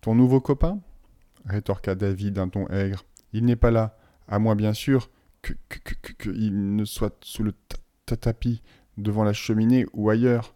[0.00, 0.80] Ton nouveau copain?
[1.44, 3.04] rétorqua David d'un ton aigre.
[3.32, 3.96] Il n'est pas là,
[4.32, 5.10] à moins bien sûr
[5.42, 7.52] qu'il ne soit sous le
[8.06, 8.62] tapis
[8.96, 10.54] devant la cheminée ou ailleurs.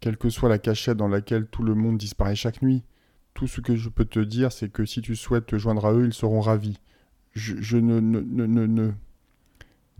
[0.00, 2.82] Quelle que soit la cachette dans laquelle tout le monde disparaît chaque nuit,
[3.34, 5.92] tout ce que je peux te dire, c'est que si tu souhaites te joindre à
[5.92, 6.80] eux, ils seront ravis.
[7.32, 8.92] Je, ne, ne, ne, ne,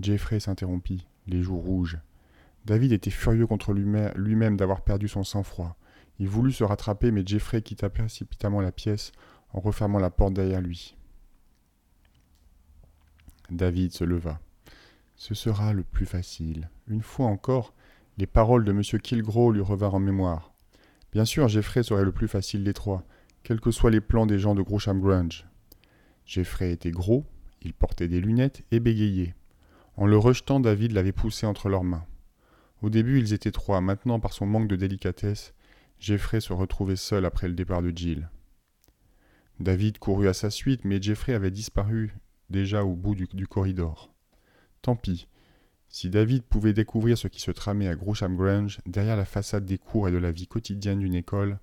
[0.01, 1.99] Jeffrey s'interrompit, les joues rouges.
[2.65, 5.77] David était furieux contre lui-même d'avoir perdu son sang-froid.
[6.19, 9.13] Il voulut se rattraper, mais Jeffrey quitta précipitamment la pièce
[9.53, 10.97] en refermant la porte derrière lui.
[13.51, 14.41] David se leva.
[15.17, 16.71] Ce sera le plus facile.
[16.89, 17.75] Une fois encore,
[18.19, 18.83] les paroles de M.
[18.83, 20.53] Kilgro lui revinrent en mémoire.
[21.13, 23.05] Bien sûr, Jeffrey serait le plus facile des trois,
[23.43, 25.47] quels que soient les plans des gens de Grosham Grange.
[26.27, 27.25] Jeffrey était gros,
[27.63, 29.35] il portait des lunettes et bégayait.
[29.97, 32.05] En le rejetant, David l'avait poussé entre leurs mains.
[32.83, 35.55] Au début, ils étaient trois, maintenant, par son manque de délicatesse,
[36.01, 38.29] Jeffrey se retrouvait seul après le départ de Jill.
[39.61, 42.15] David courut à sa suite, mais Jeffrey avait disparu
[42.51, 44.13] déjà au bout du, corridor.
[44.83, 45.29] Tant pis.
[45.89, 49.79] Si David pouvait découvrir ce qui se tramait à Grosham Grange, derrière la façade des
[49.79, 51.59] cours et de la vie quotidienne d'une école,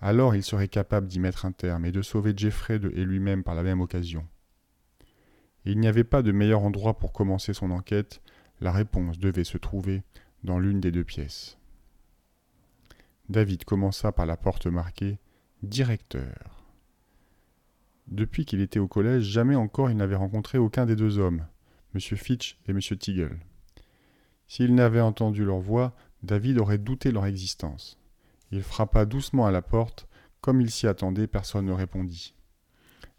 [0.00, 3.54] alors il serait capable d'y mettre un terme et de sauver Jeffrey et lui-même par
[3.54, 4.26] la même occasion.
[5.64, 8.22] il n'y avait pas de meilleur endroit pour commencer son enquête,
[8.60, 10.02] la réponse devait se trouver
[10.44, 11.58] dans l'une des deux pièces.
[13.28, 15.18] David commença par la porte marquée
[15.62, 16.59] Directeur.
[18.10, 21.46] Depuis qu'il était au collège, jamais encore il n'avait rencontré aucun des deux hommes,
[21.94, 22.00] M.
[22.00, 22.80] Fitch et M.
[22.80, 23.38] Tiggle.
[24.48, 25.94] S'il n'avait entendu leur voix,
[26.24, 27.98] David aurait douté leur existence.
[28.50, 30.08] Il frappa doucement à la porte,
[30.40, 32.34] comme il s'y attendait, personne ne répondit.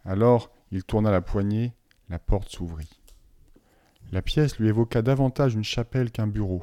[0.03, 1.73] Alors il tourna la poignée,
[2.09, 3.01] la porte s'ouvrit.
[4.11, 6.61] La pièce lui évoqua davantage une chapelle qu'un bureau.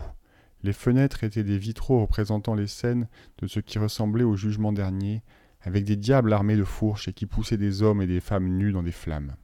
[0.62, 5.22] Les fenêtres étaient des vitraux représentant les scènes de ce qui ressemblait au jugement dernier,
[5.68, 8.72] avec des diables armés de fourches et qui poussaient des hommes et des femmes nus
[8.72, 9.36] dans des flammes.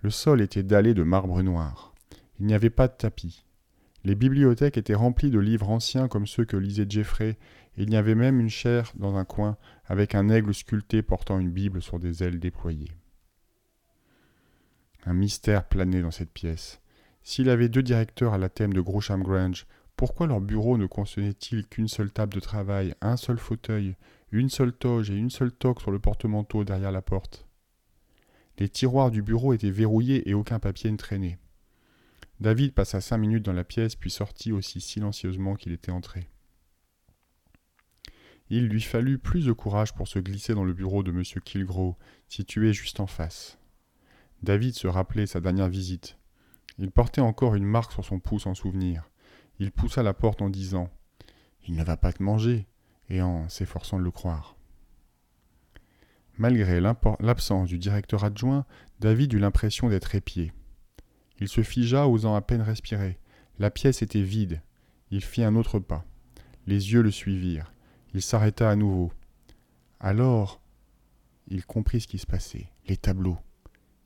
[0.00, 1.92] Le sol était dallé de marbre noir.
[2.38, 3.44] Il n'y avait pas de tapis.
[4.04, 7.36] Les bibliothèques étaient remplies de livres anciens comme ceux que lisait Jeffrey,
[7.76, 11.40] et il y avait même une chaire dans un coin avec un aigle sculpté portant
[11.40, 12.92] une Bible sur des ailes déployées.
[15.04, 16.80] Un mystère planait dans cette pièce.
[17.24, 21.66] S'il avait deux directeurs à la thème de Grosham Grange, pourquoi leur bureau ne contenait-il
[21.66, 23.96] qu'une seule table de travail, un seul fauteuil,
[24.32, 27.46] une seule toge et une seule toque sur le porte-manteau derrière la porte.
[28.58, 31.38] Les tiroirs du bureau étaient verrouillés et aucun papier ne traînait.
[32.40, 36.28] David passa cinq minutes dans la pièce puis sortit aussi silencieusement qu'il était entré.
[38.48, 41.22] Il lui fallut plus de courage pour se glisser dans le bureau de M.
[41.44, 41.96] Kilgro,
[42.28, 43.58] situé juste en face.
[44.42, 46.18] David se rappelait sa dernière visite.
[46.78, 49.10] Il portait encore une marque sur son pouce en souvenir.
[49.58, 50.90] Il poussa la porte en disant
[51.66, 52.66] Il ne va pas te manger
[53.12, 54.56] et en s'efforçant de le croire.
[56.38, 58.64] Malgré l'absence du directeur adjoint,
[59.00, 60.50] David eut l'impression d'être épié.
[61.38, 63.18] Il se figea, osant à peine respirer.
[63.58, 64.62] La pièce était vide.
[65.10, 66.06] Il fit un autre pas.
[66.66, 67.70] Les yeux le suivirent.
[68.14, 69.12] Il s'arrêta à nouveau.
[70.00, 70.62] Alors,
[71.48, 72.68] il comprit ce qui se passait.
[72.88, 73.38] Les tableaux.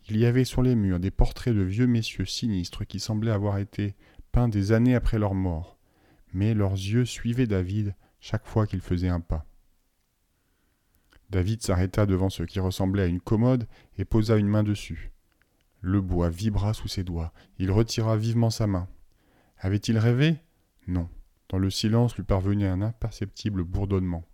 [0.09, 3.59] Il y avait sur les murs des portraits de vieux messieurs sinistres qui semblaient avoir
[3.59, 3.95] été
[4.33, 5.79] peints des années après leur mort.
[6.33, 9.47] Mais leurs yeux suivaient David chaque fois qu'il faisait un pas.
[11.31, 13.67] David s'arrêta devant ce qui ressemblait à une commode
[13.99, 15.13] et posa une main dessus.
[15.81, 17.33] Le bois vibra sous ses doigts.
[17.59, 18.89] Il retira vivement sa main.
[19.59, 20.37] Avait-il rêvé?
[20.87, 21.09] Non.
[21.49, 24.25] Dans le silence lui parvenait un imperceptible bourdonnement.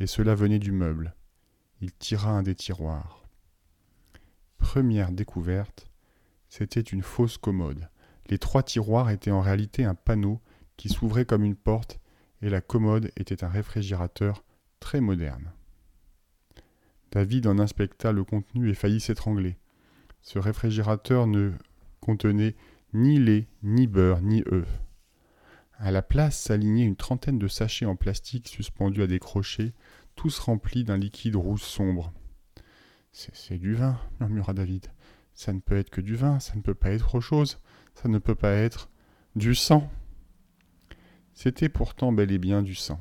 [0.00, 1.14] Et cela venait du meuble.
[1.80, 3.24] Il tira un des tiroirs.
[4.58, 5.88] Première découverte,
[6.48, 7.88] C'était une fausse commode.
[8.28, 10.40] Les trois tiroirs étaient en réalité un panneau
[10.76, 11.98] qui s'ouvrait comme une porte,
[12.42, 14.44] et la commode était un réfrigérateur
[14.80, 15.52] très moderne.
[17.12, 19.56] David en inspecta le contenu et faillit s'étrangler.
[20.20, 21.52] Ce réfrigérateur ne
[22.00, 22.56] contenait
[22.92, 24.80] ni lait, ni beurre, ni œufs.
[25.78, 29.72] À la place s'alignaient une trentaine de sachets en plastique suspendus à des crochets,
[30.14, 32.12] tous remplis d'un liquide rouge sombre.
[33.12, 34.86] C'est du vin, murmura David.
[35.34, 37.58] Ça ne peut être que du vin, ça ne peut pas être autre chose,
[37.94, 38.90] ça ne peut pas être
[39.36, 39.90] du sang.
[41.34, 43.00] C'était pourtant bel et bien du sang.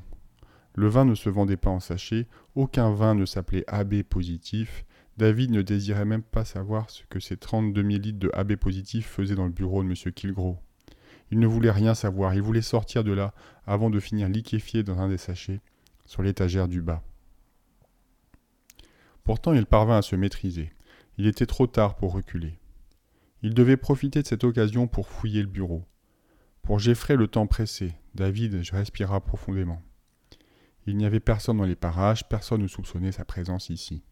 [0.74, 4.86] Le vin ne se vendait pas en sachet, aucun vin ne s'appelait AB positif.
[5.18, 9.08] David ne désirait même pas savoir ce que ces 32 000 litres de AB positif
[9.08, 10.14] faisaient dans le bureau de M.
[10.14, 10.58] Kilgro.
[11.30, 13.34] Il ne voulait rien savoir, il voulait sortir de là
[13.66, 15.62] avant de finir liquéfié dans un des sachets
[16.06, 17.04] sur l'étagère du bas.
[19.24, 20.72] Pourtant il parvint à se maîtriser.
[21.18, 22.58] Il était trop tard pour reculer.
[23.44, 25.84] Il devait profiter de cette occasion pour fouiller le bureau.
[26.64, 29.82] Pour Geoffrey le temps pressé, David respira profondément.
[30.86, 34.04] Il n'y avait personne dans les parages, personne ne soupçonnait sa présence ici.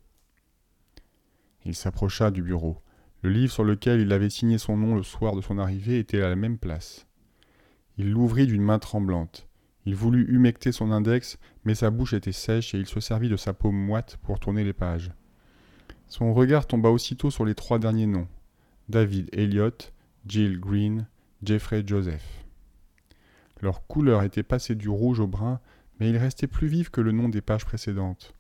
[1.65, 2.81] Il s'approcha du bureau.
[3.21, 6.21] Le livre sur lequel il avait signé son nom le soir de son arrivée était
[6.21, 7.05] à la même place.
[7.97, 9.47] Il l'ouvrit d'une main tremblante.
[9.85, 13.37] Il voulut humecter son index, mais sa bouche était sèche et il se servit de
[13.37, 15.11] sa paume moite pour tourner les pages.
[16.07, 18.27] Son regard tomba aussitôt sur les trois derniers noms
[18.87, 19.93] David Elliott,
[20.25, 21.07] Jill Green,
[21.43, 22.38] Jeffrey Joseph.
[23.61, 25.59] Leur couleur était passée du rouge au brun,
[25.99, 28.33] mais il restait plus vif que le nom des pages précédentes.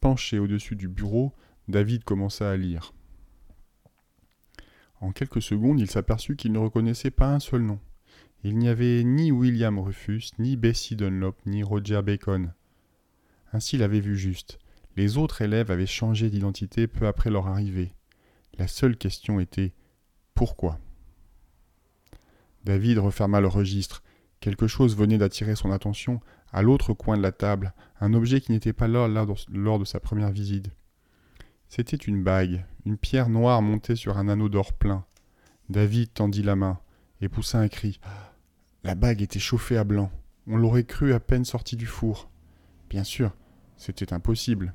[0.00, 1.32] Penché au-dessus du bureau,
[1.68, 2.92] David commença à lire.
[5.00, 7.78] En quelques secondes, il s'aperçut qu'il ne reconnaissait pas un seul nom.
[8.44, 12.52] Il n'y avait ni William Rufus, ni Bessie Dunlop, ni Roger Bacon.
[13.52, 14.58] Ainsi il avait vu juste.
[14.96, 17.92] Les autres élèves avaient changé d'identité peu après leur arrivée.
[18.58, 19.72] La seule question était
[20.34, 20.78] pourquoi?
[22.64, 24.02] David referma le registre.
[24.46, 26.20] Quelque chose venait d'attirer son attention
[26.52, 29.98] à l'autre coin de la table, un objet qui n'était pas là lors de sa
[29.98, 30.70] première visite.
[31.68, 35.04] C'était une bague, une pierre noire montée sur un anneau d'or plein.
[35.68, 36.78] David tendit la main
[37.20, 37.98] et poussa un cri.
[38.84, 40.12] La bague était chauffée à blanc.
[40.46, 42.30] On l'aurait cru à peine sorti du four.
[42.88, 43.32] Bien sûr,
[43.76, 44.74] c'était impossible.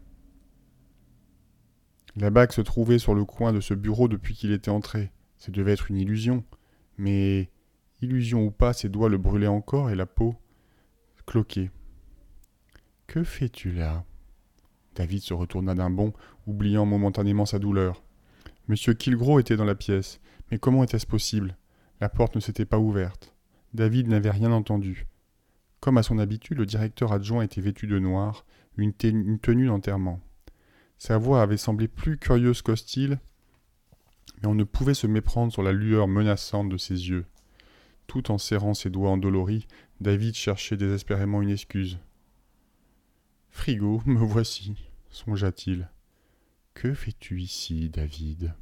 [2.17, 5.13] La bague se trouvait sur le coin de ce bureau depuis qu'il était entré.
[5.37, 6.43] Ça devait être une illusion.
[6.97, 7.49] Mais,
[8.01, 10.35] illusion ou pas, ses doigts le brûlaient encore et la peau
[11.25, 11.71] cloquait.
[13.07, 14.03] Que fais-tu là?
[14.95, 16.13] David se retourna d'un bond,
[16.47, 18.03] oubliant momentanément sa douleur.
[18.67, 20.19] Monsieur Kilgro était dans la pièce.
[20.51, 21.57] Mais comment était-ce possible?
[22.01, 23.33] La porte ne s'était pas ouverte.
[23.73, 25.07] David n'avait rien entendu.
[25.79, 28.45] Comme à son habitude, le directeur adjoint était vêtu de noir,
[28.77, 30.19] une, tenue d'enterrement.
[30.97, 33.19] Sa voix avait semblé plus curieuse qu'hostile,
[34.41, 37.25] mais on ne pouvait se méprendre sur la lueur menaçante de ses yeux.
[38.11, 39.67] Tout en serrant ses doigts endoloris,
[40.01, 41.97] David cherchait désespérément une excuse.
[43.51, 44.75] Frigo, me voici,
[45.11, 45.89] songea-t-il.
[46.73, 48.53] Que fais-tu ici, David?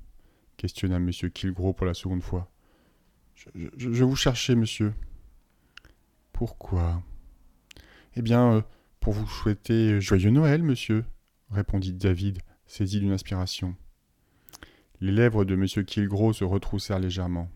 [0.55, 1.09] questionna M.
[1.09, 2.51] Kilgro pour la seconde fois.
[3.55, 4.93] Je, vous cherchais, monsieur.
[6.31, 7.01] Pourquoi?
[8.15, 8.61] Eh bien, euh,
[8.99, 11.05] pour vous souhaiter joyeux Noël, monsieur,
[11.49, 13.75] répondit David, saisi d'une inspiration.
[15.01, 15.65] Les lèvres de M.
[15.85, 17.49] Kilgro se retroussèrent légèrement.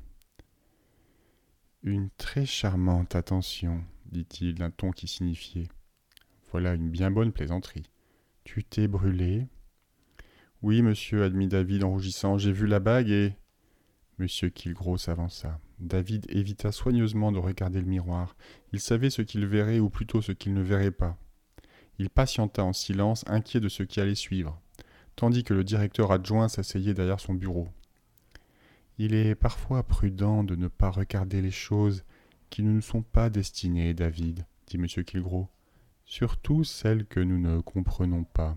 [1.85, 5.67] Une très charmante attention, dit-il d'un ton qui signifiait.
[6.49, 7.83] Voilà une bien bonne plaisanterie.
[8.45, 9.49] Tu t'es brûlé?
[10.61, 13.35] Oui, monsieur, admit David en rougissant, j'ai vu la bague et.
[14.17, 15.59] Monsieur Kilgro s'avança.
[15.79, 18.37] David évita soigneusement de regarder le miroir.
[18.71, 21.17] Il savait ce qu'il verrait ou plutôt ce qu'il ne verrait pas.
[21.99, 24.57] Il patienta en silence, inquiet de ce qui allait suivre,
[25.17, 27.67] tandis que le directeur adjoint s'asseyait derrière son bureau.
[28.99, 32.03] Il est parfois prudent de ne pas regarder les choses
[32.49, 34.85] qui ne nous sont pas destinées, David, dit M.
[34.85, 35.49] Kilgro,
[36.05, 38.55] surtout celles que nous ne comprenons pas.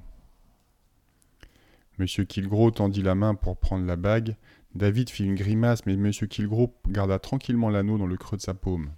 [1.99, 2.07] M.
[2.07, 4.37] Kilgro tendit la main pour prendre la bague,
[4.75, 6.11] David fit une grimace, mais M.
[6.11, 8.93] Kilgro garda tranquillement l'anneau dans le creux de sa paume.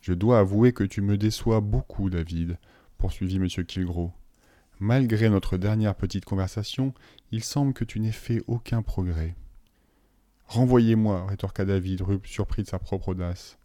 [0.00, 2.58] Je dois avouer que tu me déçois beaucoup, David,
[2.98, 3.46] poursuivit M.
[3.46, 4.12] Kilgro.
[4.80, 6.92] Malgré notre dernière petite conversation,
[7.30, 9.36] il semble que tu n'aies fait aucun progrès.
[10.46, 13.58] Renvoyez-moi, rétorqua David, surpris de sa propre audace.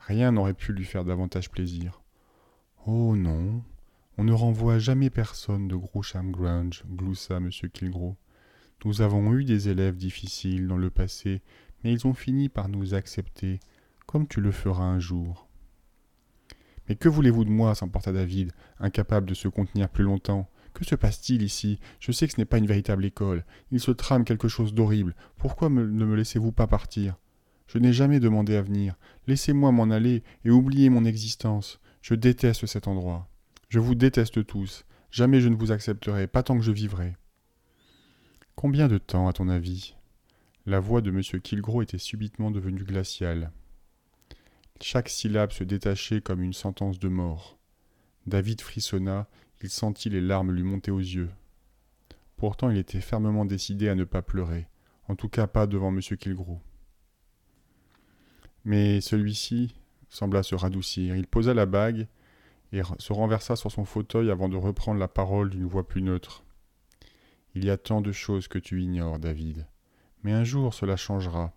[0.00, 2.02] Rien n'aurait pu lui faire davantage plaisir.
[2.86, 3.62] Oh non,
[4.18, 7.50] on ne renvoie jamais personne de Groucham Grange, gloussa M.
[7.50, 8.16] Kilgro.
[8.84, 11.42] Nous avons eu des élèves difficiles dans le passé,
[11.82, 13.58] mais ils ont fini par nous accepter,
[14.06, 15.48] comme tu le feras un jour.
[16.88, 20.48] Mais que voulez-vous de moi s'emporta David, incapable de se contenir plus longtemps?
[20.76, 21.78] Que se passe-t-il ici?
[22.00, 23.46] Je sais que ce n'est pas une véritable école.
[23.70, 25.16] Il se trame quelque chose d'horrible.
[25.38, 27.16] Pourquoi ne me laissez-vous pas partir?
[27.66, 28.94] Je n'ai jamais demandé à venir.
[29.26, 31.80] Laissez-moi m'en aller et oublier mon existence.
[32.02, 33.26] Je déteste cet endroit.
[33.70, 34.84] Je vous déteste tous.
[35.10, 37.16] Jamais je ne vous accepterai, pas tant que je vivrai.
[38.54, 39.94] Combien de temps, à ton avis?
[40.66, 41.22] La voix de M.
[41.40, 43.50] Kilgro était subitement devenue glaciale.
[44.82, 47.56] Chaque syllabe se détachait comme une sentence de mort.
[48.26, 49.26] David frissonna,
[49.62, 51.30] il sentit les larmes lui monter aux yeux.
[52.36, 54.68] Pourtant il était fermement décidé à ne pas pleurer,
[55.08, 56.00] en tout cas pas devant M.
[56.00, 56.60] Kilgro.
[58.64, 59.74] Mais celui-ci
[60.08, 61.16] sembla se radoucir.
[61.16, 62.08] Il posa la bague
[62.72, 66.44] et se renversa sur son fauteuil avant de reprendre la parole d'une voix plus neutre.
[67.54, 69.66] Il y a tant de choses que tu ignores, David.
[70.22, 71.54] Mais un jour cela changera.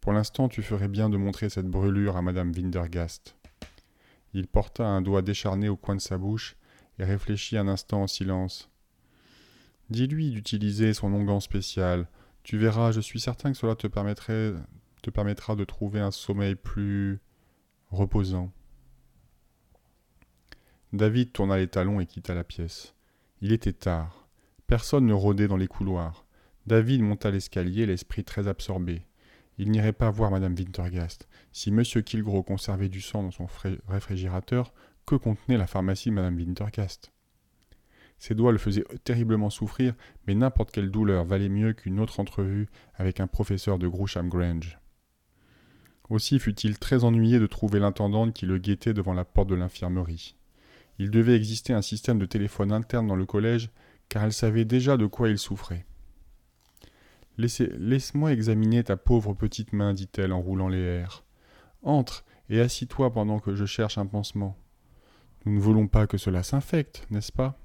[0.00, 3.36] Pour l'instant, tu ferais bien de montrer cette brûlure à madame Windergast.
[4.34, 6.56] Il porta un doigt décharné au coin de sa bouche
[6.98, 8.70] et réfléchit un instant en silence.
[9.90, 12.08] Dis-lui d'utiliser son onguent spécial.
[12.42, 14.54] Tu verras, je suis certain que cela te, permettrait,
[15.02, 17.20] te permettra de trouver un sommeil plus
[17.90, 18.52] reposant.
[20.92, 22.94] David tourna les talons et quitta la pièce.
[23.40, 24.28] Il était tard.
[24.66, 26.26] Personne ne rôdait dans les couloirs.
[26.66, 29.06] David monta l'escalier, l'esprit très absorbé.
[29.58, 31.28] Il n'irait pas voir madame Wintergast.
[31.52, 31.82] Si M.
[31.82, 33.46] Kilgro conservait du sang dans son
[33.88, 34.72] réfrigérateur,
[35.06, 37.12] que contenait la pharmacie madame Wintergast
[38.18, 39.94] Ses doigts le faisaient terriblement souffrir,
[40.26, 44.78] mais n'importe quelle douleur valait mieux qu'une autre entrevue avec un professeur de Groucham Grange.
[46.08, 50.36] Aussi fut-il très ennuyé de trouver l'intendante qui le guettait devant la porte de l'infirmerie.
[50.98, 53.70] Il devait exister un système de téléphone interne dans le collège
[54.08, 55.84] car elle savait déjà de quoi il souffrait.
[57.38, 61.24] Laisse-moi examiner ta pauvre petite main, dit-elle en roulant les airs.
[61.82, 64.56] Entre et assis-toi pendant que je cherche un pansement.
[65.46, 67.56] Nous ne voulons pas que cela s'infecte, n'est-ce pas?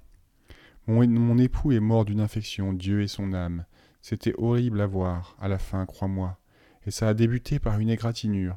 [0.85, 3.65] Mon, époux est mort d'une infection, Dieu et son âme.
[4.01, 6.39] C'était horrible à voir, à la fin, crois-moi,
[6.85, 8.55] et ça a débuté par une égratignure.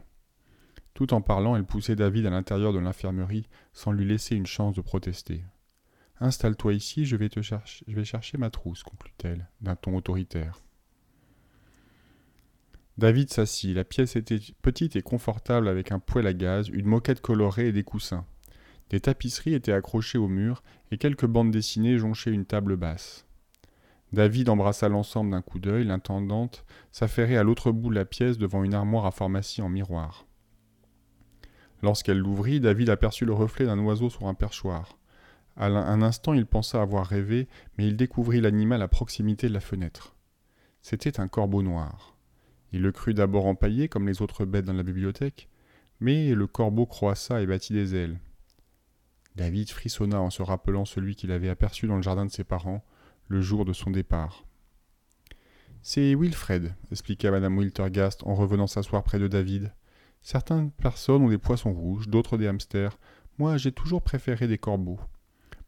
[0.93, 4.75] Tout en parlant, elle poussait David à l'intérieur de l'infirmerie sans lui laisser une chance
[4.75, 5.43] de protester.
[6.21, 10.63] Installe-toi ici, je vais, te chercher, je vais chercher ma trousse, conclut-elle, d'un ton autoritaire.
[12.99, 13.75] David s'assit.
[13.75, 17.73] La pièce était petite et confortable avec un poêle à gaz, une moquette colorée et
[17.73, 18.27] des coussins.
[18.91, 23.27] Des tapisseries étaient accrochées au mur et quelques bandes dessinées jonchaient une table basse.
[24.13, 28.63] David embrassa l'ensemble d'un coup d'œil, l'intendante s'affairait à l'autre bout de la pièce devant
[28.63, 30.27] une armoire à pharmacie en miroir.
[31.83, 34.97] Lorsqu'elle l'ouvrit, David aperçut le reflet d'un oiseau sur un perchoir.
[35.57, 40.17] Un instant, il pensa avoir rêvé, mais il découvrit l'animal à proximité de la fenêtre.
[40.81, 42.17] C'était un corbeau noir.
[42.73, 45.49] Il le crut d'abord empaillé comme les autres bêtes dans la bibliothèque,
[46.01, 48.19] mais le corbeau croissa et battit des ailes.
[49.37, 52.85] David frissonna en se rappelant celui qu'il avait aperçu dans le jardin de ses parents
[53.29, 54.45] le jour de son départ.
[55.83, 59.73] C'est Wilfred, expliqua madame Wiltergast en revenant s'asseoir près de David.
[60.23, 62.97] Certaines personnes ont des poissons rouges, d'autres des hamsters.
[63.39, 65.01] Moi, j'ai toujours préféré des corbeaux.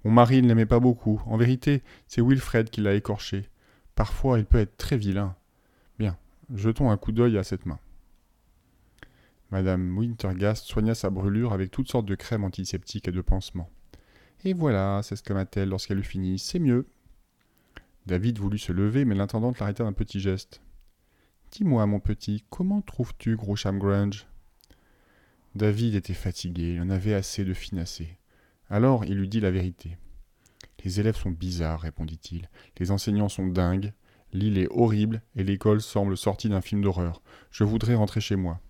[0.04, 1.20] Mon mari ne l'aimait pas beaucoup.
[1.26, 3.50] En vérité, c'est Wilfred qui l'a écorché.
[3.94, 5.34] Parfois, il peut être très vilain.
[5.98, 6.16] Bien,
[6.54, 7.78] jetons un coup d'œil à cette main.
[9.50, 13.70] Madame Wintergast soigna sa brûlure avec toutes sortes de crèmes antiseptiques et de pansements.
[14.44, 16.86] Et voilà, s'exclama-t-elle lorsqu'elle eut fini, c'est mieux.
[18.06, 20.60] David voulut se lever, mais l'intendante l'arrêta d'un petit geste.
[21.50, 24.26] Dis-moi, mon petit, comment trouves-tu Groucham Grange?
[25.54, 28.18] David était fatigué, il en avait assez de finasser.
[28.68, 29.96] Alors il lui dit la vérité.
[30.84, 32.48] Les élèves sont bizarres, répondit-il.
[32.78, 33.92] Les enseignants sont dingues.
[34.32, 37.22] L'île est horrible et l'école semble sortie d'un film d'horreur.
[37.50, 38.60] Je voudrais rentrer chez moi.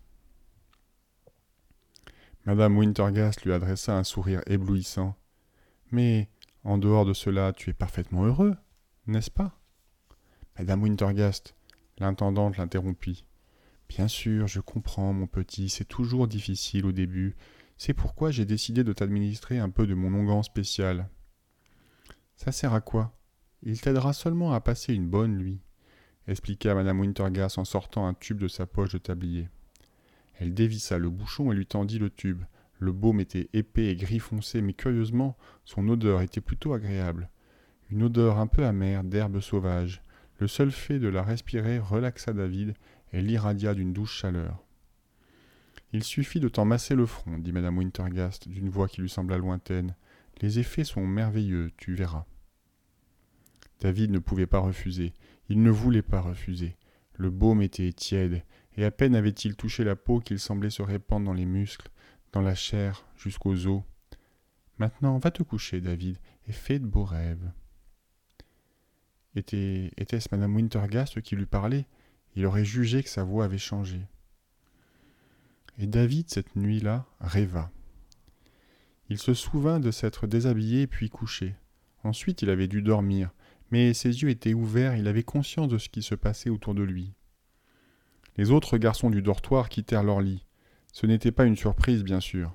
[2.46, 5.16] Madame Wintergast lui adressa un sourire éblouissant.
[5.90, 6.28] Mais,
[6.62, 8.56] en dehors de cela, tu es parfaitement heureux,
[9.08, 9.58] n'est-ce pas?
[10.56, 11.56] Madame Wintergast,
[11.98, 13.24] l'intendante l'interrompit.
[13.88, 17.34] Bien sûr, je comprends, mon petit, c'est toujours difficile au début,
[17.78, 21.08] c'est pourquoi j'ai décidé de t'administrer un peu de mon onguent spécial.
[22.36, 23.18] Ça sert à quoi?
[23.62, 25.58] Il t'aidera seulement à passer une bonne nuit,
[26.28, 29.48] expliqua madame Wintergas en sortant un tube de sa poche de tablier.
[30.38, 32.42] Elle dévissa le bouchon et lui tendit le tube.
[32.78, 37.30] Le baume était épais et gris foncé, mais curieusement, son odeur était plutôt agréable.
[37.90, 40.02] Une odeur un peu amère d'herbe sauvage.
[40.38, 42.74] Le seul fait de la respirer relaxa David
[43.12, 44.62] et l'irradia d'une douce chaleur.
[45.92, 49.38] Il suffit de t'en masser le front, dit madame Wintergast d'une voix qui lui sembla
[49.38, 49.94] lointaine.
[50.42, 52.26] Les effets sont merveilleux, tu verras.
[53.80, 55.14] David ne pouvait pas refuser.
[55.48, 56.76] Il ne voulait pas refuser.
[57.14, 58.42] Le baume était tiède,
[58.76, 61.90] et à peine avait-il touché la peau qu'il semblait se répandre dans les muscles,
[62.32, 63.82] dans la chair, jusqu'aux os.
[64.78, 67.50] Maintenant, va te coucher, David, et fais de beaux rêves.
[69.34, 71.86] Était, était-ce Madame Wintergast qui lui parlait?
[72.34, 74.00] Il aurait jugé que sa voix avait changé.
[75.78, 77.70] Et David, cette nuit-là, rêva.
[79.08, 81.54] Il se souvint de s'être déshabillé puis couché.
[82.02, 83.30] Ensuite, il avait dû dormir,
[83.70, 86.82] mais ses yeux étaient ouverts, il avait conscience de ce qui se passait autour de
[86.82, 87.12] lui.
[88.36, 90.44] Les autres garçons du dortoir quittèrent leur lit.
[90.92, 92.54] Ce n'était pas une surprise, bien sûr.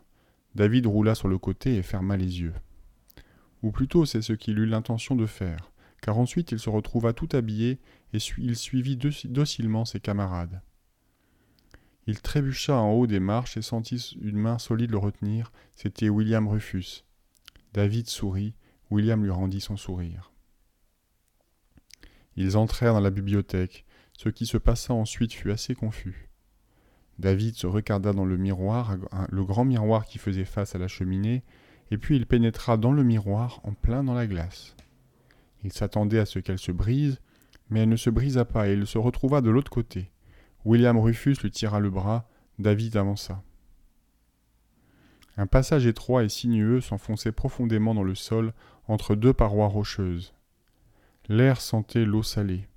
[0.56, 2.54] David roula sur le côté et ferma les yeux.
[3.64, 5.72] Ou plutôt c'est ce qu'il eut l'intention de faire,
[6.02, 7.80] car ensuite il se retrouva tout habillé
[8.14, 10.62] et il suivit docilement ses camarades.
[12.08, 15.52] Il trébucha en haut des marches et sentit une main solide le retenir.
[15.76, 17.04] C'était William Rufus.
[17.74, 18.56] David sourit.
[18.90, 20.32] William lui rendit son sourire.
[22.36, 23.86] Ils entrèrent dans la bibliothèque.
[24.24, 26.30] Ce qui se passa ensuite fut assez confus.
[27.18, 28.96] David se regarda dans le miroir,
[29.32, 31.42] le grand miroir qui faisait face à la cheminée,
[31.90, 34.76] et puis il pénétra dans le miroir en plein dans la glace.
[35.64, 37.20] Il s'attendait à ce qu'elle se brise,
[37.72, 40.12] mais elle ne se brisa pas et il se retrouva de l'autre côté.
[40.66, 43.42] William Rufus lui tira le bras, David avança.
[45.36, 48.54] Un passage étroit et sinueux s'enfonçait profondément dans le sol
[48.88, 50.36] entre deux parois rocheuses.
[51.28, 52.68] L'air sentait l'eau salée.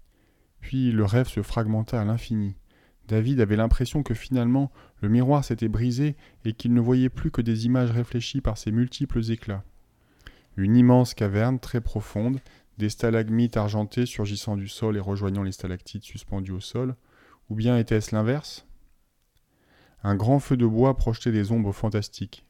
[0.65, 2.57] Puis le rêve se fragmenta à l'infini.
[3.07, 7.43] David avait l'impression que finalement le miroir s'était brisé et qu'il ne voyait plus que
[7.43, 9.63] des images réfléchies par ses multiples éclats.
[10.57, 12.41] Une immense caverne très profonde,
[12.79, 16.97] des stalagmites argentées surgissant du sol et rejoignant les stalactites suspendues au sol,
[17.51, 18.67] ou bien était-ce l'inverse?
[20.03, 22.47] Un grand feu de bois projetait des ombres fantastiques.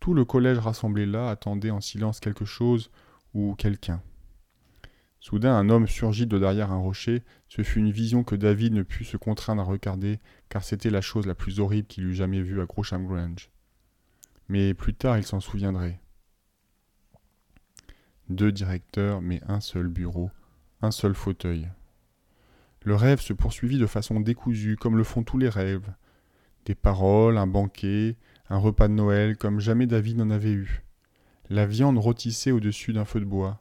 [0.00, 2.90] Tout le collège rassemblé là attendait en silence quelque chose
[3.34, 4.00] ou quelqu'un.
[5.20, 8.82] Soudain un homme surgit de derrière un rocher, ce fut une vision que David ne
[8.82, 10.18] put se contraindre à regarder,
[10.48, 13.50] car c'était la chose la plus horrible qu'il eût jamais vue à Grosham Grange.
[14.48, 16.00] Mais plus tard il s'en souviendrait.
[18.30, 20.30] Deux directeurs, mais un seul bureau,
[20.80, 21.68] un seul fauteuil.
[22.82, 25.92] Le rêve se poursuivit de façon décousue, comme le font tous les rêves.
[26.64, 28.16] Des paroles, un banquet,
[28.48, 30.82] un repas de Noël, comme jamais David n'en avait eu.
[31.50, 33.59] La viande rôtissait au-dessus d'un feu de bois.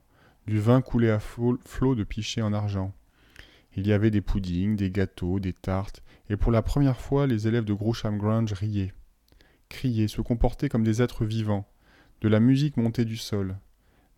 [0.49, 2.91] Du vin coulait à flots de pichets en argent.
[3.75, 7.47] Il y avait des puddings, des gâteaux, des tartes, et pour la première fois les
[7.47, 8.91] élèves de Grosham Grange riaient.
[9.69, 11.71] Criaient, se comportaient comme des êtres vivants.
[12.21, 13.59] De la musique montait du sol.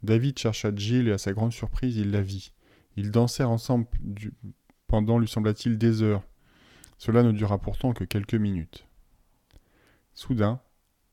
[0.03, 2.53] David chercha Jill et à sa grande surprise il la vit.
[2.95, 3.87] Ils dansèrent ensemble
[4.87, 6.23] pendant, lui sembla-t-il, des heures.
[6.97, 8.87] Cela ne dura pourtant que quelques minutes.
[10.13, 10.61] Soudain,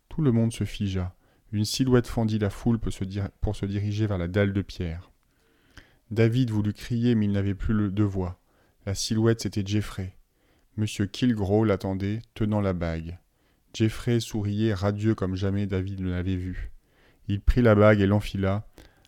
[0.09, 1.13] tout le monde se figea.
[1.51, 5.11] Une silhouette fendit la foule pour se, diriger vers la dalle de pierre.
[6.11, 8.41] David voulut crier, mais il n'avait plus de voix.
[8.85, 10.17] La silhouette, c'était Jeffrey.
[10.77, 13.19] Monsieur Kilgrew l'attendait, tenant la bague.
[13.75, 16.71] Jeffrey souriait radieux comme jamais David ne l'avait vu.
[17.29, 18.67] Il prit la bague et l'enfila.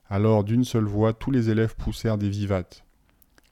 [0.08, 2.84] Alors, d'une seule voix, tous les élèves poussèrent des vivates.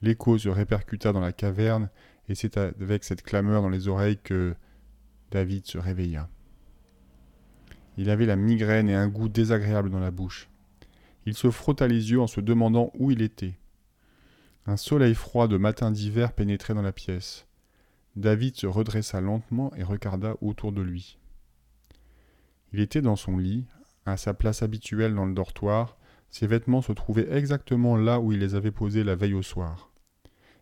[0.01, 1.89] L'écho se répercuta dans la caverne,
[2.27, 4.55] et c'est avec cette clameur dans les oreilles que
[5.31, 6.29] David se réveilla.
[7.99, 10.49] Il avait la migraine et un goût désagréable dans la bouche.
[11.25, 13.59] Il se frotta les yeux en se demandant où il était.
[14.65, 17.45] Un soleil froid de matin d'hiver pénétrait dans la pièce.
[18.15, 21.17] David se redressa lentement et regarda autour de lui.
[22.71, 23.65] Il était dans son lit,
[24.05, 25.97] à sa place habituelle dans le dortoir,
[26.29, 29.91] ses vêtements se trouvaient exactement là où il les avait posés la veille au soir.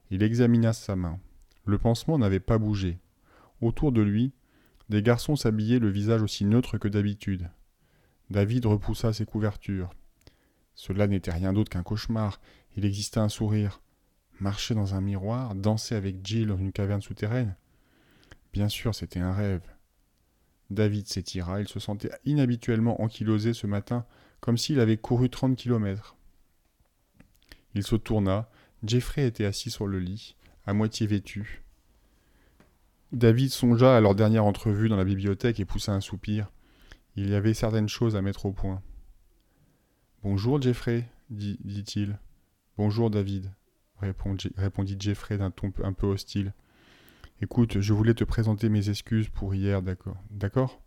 [0.09, 1.19] Il examina sa main.
[1.65, 2.97] Le pansement n'avait pas bougé.
[3.61, 4.33] Autour de lui,
[4.89, 7.49] des garçons s'habillaient le visage aussi neutre que d'habitude.
[8.29, 9.93] David repoussa ses couvertures.
[10.75, 12.39] Cela n'était rien d'autre qu'un cauchemar.
[12.75, 13.81] Il existait un sourire.
[14.39, 17.55] Marcher dans un miroir, danser avec Jill dans une caverne souterraine.
[18.53, 19.63] Bien sûr, c'était un rêve.
[20.69, 24.05] David s'étira, il se sentait inhabituellement ankylosé ce matin,
[24.39, 26.15] comme s'il avait couru trente kilomètres.
[27.73, 28.49] Il se tourna,
[28.83, 30.35] Jeffrey était assis sur le lit,
[30.65, 31.63] à moitié vêtu.
[33.13, 36.51] David songea à leur dernière entrevue dans la bibliothèque et poussa un soupir.
[37.15, 38.81] Il y avait certaines choses à mettre au point.
[40.23, 42.19] Bonjour, Jeffrey, dit-il.
[42.77, 43.53] Bonjour, David,
[44.01, 46.53] répondit Jeffrey d'un ton un peu hostile.
[47.41, 50.81] Écoute, je voulais te présenter mes excuses pour hier, d'accord D'accord?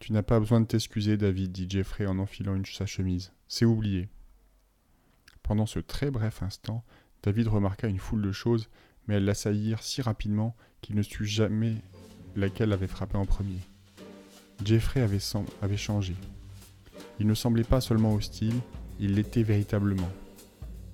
[0.00, 3.32] Tu n'as pas besoin de t'excuser, David, dit Jeffrey en enfilant sa chemise.
[3.46, 4.08] C'est oublié.
[5.44, 6.84] Pendant ce très bref instant,
[7.22, 8.68] David remarqua une foule de choses,
[9.06, 11.76] mais elles l'assaillirent si rapidement qu'il ne sut jamais
[12.36, 13.60] laquelle avait frappé en premier.
[14.64, 16.14] Jeffrey avait, changé.
[17.18, 18.54] Il ne semblait pas seulement hostile,
[19.00, 20.08] il l'était véritablement.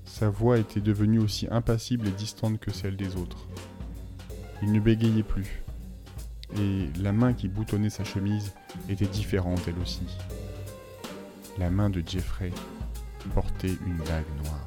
[0.05, 3.47] Sa voix était devenue aussi impassible et distante que celle des autres.
[4.63, 5.63] Il ne bégayait plus.
[6.59, 8.53] Et la main qui boutonnait sa chemise
[8.89, 10.03] était différente elle aussi.
[11.59, 12.53] La main de Jeffrey
[13.35, 14.60] porter une bague noire.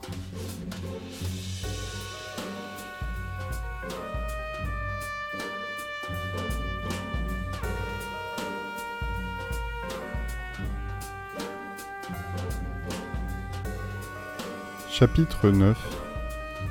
[14.96, 15.76] Chapitre 9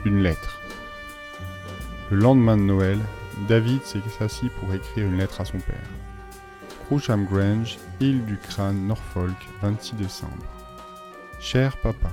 [0.05, 0.61] Une lettre
[2.13, 3.01] Le lendemain de Noël,
[3.49, 5.91] David s'est assis pour écrire une lettre à son père.
[6.85, 10.47] Croucham Grange, île du crâne, Norfolk, 26 décembre.
[11.41, 12.13] Cher papa,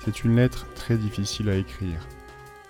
[0.00, 2.04] c'est une lettre très difficile à écrire.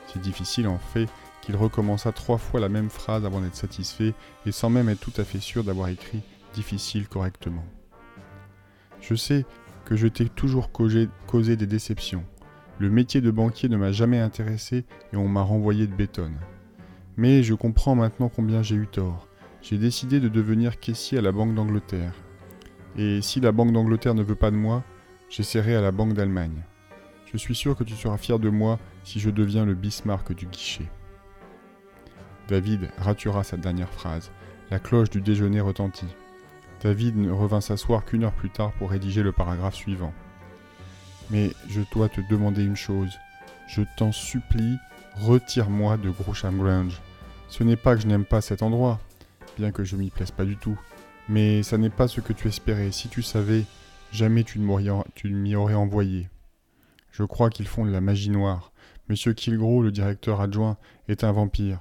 [0.07, 1.09] C'est difficile en fait
[1.41, 4.13] qu'il recommença trois fois la même phrase avant d'être satisfait
[4.45, 6.21] et sans même être tout à fait sûr d'avoir écrit
[6.53, 7.65] difficile correctement.
[9.01, 9.47] Je sais
[9.87, 12.27] que je t'ai toujours causé des déceptions.
[12.83, 16.33] Le métier de banquier ne m'a jamais intéressé et on m'a renvoyé de béton.
[17.17, 19.29] Mais je comprends maintenant combien j'ai eu tort.
[19.61, 22.13] J'ai décidé de devenir caissier à la Banque d'Angleterre.
[22.99, 24.83] Et si la Banque d'Angleterre ne veut pas de moi,
[25.31, 26.65] j'essaierai à la Banque d'Allemagne.
[27.33, 30.47] Je suis sûr que tu seras fier de moi si je deviens le Bismarck du
[30.47, 30.91] guichet.
[32.49, 34.33] David ratura sa dernière phrase.
[34.73, 36.17] La cloche du déjeuner retentit.
[36.83, 40.13] David ne revint s'asseoir qu'une heure plus tard pour rédiger le paragraphe suivant.
[41.31, 43.19] Mais je dois te demander une chose.
[43.67, 44.77] Je t'en supplie,
[45.17, 47.01] retire-moi de Grosham Grange.
[47.49, 49.01] Ce n'est pas que je n'aime pas cet endroit,
[49.59, 50.79] bien que je m'y plaise pas du tout.
[51.29, 52.93] Mais ça n'est pas ce que tu espérais.
[52.93, 53.65] Si tu savais,
[54.13, 56.29] jamais tu ne m'y aurais envoyé.
[57.11, 58.73] Je crois qu'ils font de la magie noire.
[59.09, 60.77] Monsieur Kilgrew, le directeur adjoint,
[61.09, 61.81] est un vampire.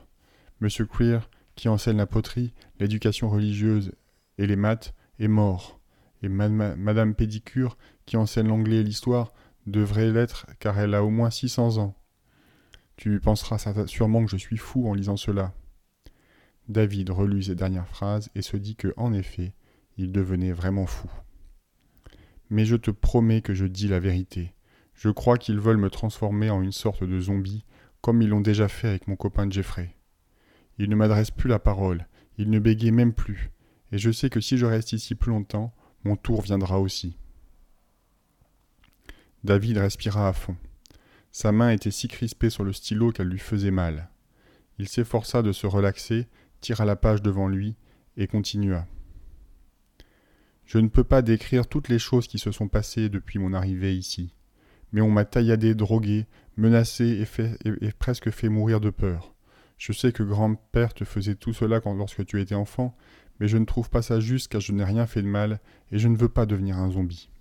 [0.59, 3.93] Monsieur Queer, qui enseigne la poterie, l'éducation religieuse
[4.37, 5.80] et les maths, est mort.
[6.21, 9.33] Et Madame Pédicure, qui enseigne l'anglais et l'histoire,
[9.65, 11.95] devrait l'être car elle a au moins 600 ans.
[12.95, 15.53] Tu penseras sûrement que je suis fou en lisant cela.
[16.69, 19.53] David relut ces dernières phrases et se dit que, en effet,
[19.97, 21.09] il devenait vraiment fou.
[22.49, 24.53] Mais je te promets que je dis la vérité.
[24.93, 27.65] Je crois qu'ils veulent me transformer en une sorte de zombie,
[28.01, 29.95] comme ils l'ont déjà fait avec mon copain Jeffrey.
[30.77, 32.07] Ils ne m'adressent plus la parole,
[32.37, 33.51] ils ne bégayent même plus,
[33.91, 37.15] et je sais que si je reste ici plus longtemps, mon tour viendra aussi.
[39.43, 40.55] David respira à fond.
[41.31, 44.09] Sa main était si crispée sur le stylo qu'elle lui faisait mal.
[44.77, 46.27] Il s'efforça de se relaxer,
[46.59, 47.75] tira la page devant lui
[48.17, 48.85] et continua.
[50.65, 53.95] Je ne peux pas décrire toutes les choses qui se sont passées depuis mon arrivée
[53.95, 54.33] ici,
[54.91, 56.27] mais on m'a tailladé, drogué,
[56.57, 59.33] menacé et, presque fait mourir de peur.
[59.77, 62.95] Je sais que grand-père te faisait tout cela lorsque tu étais enfant,
[63.41, 65.59] mais je ne trouve pas ça juste car je n'ai rien fait de mal
[65.91, 67.31] et je ne veux pas devenir un zombie.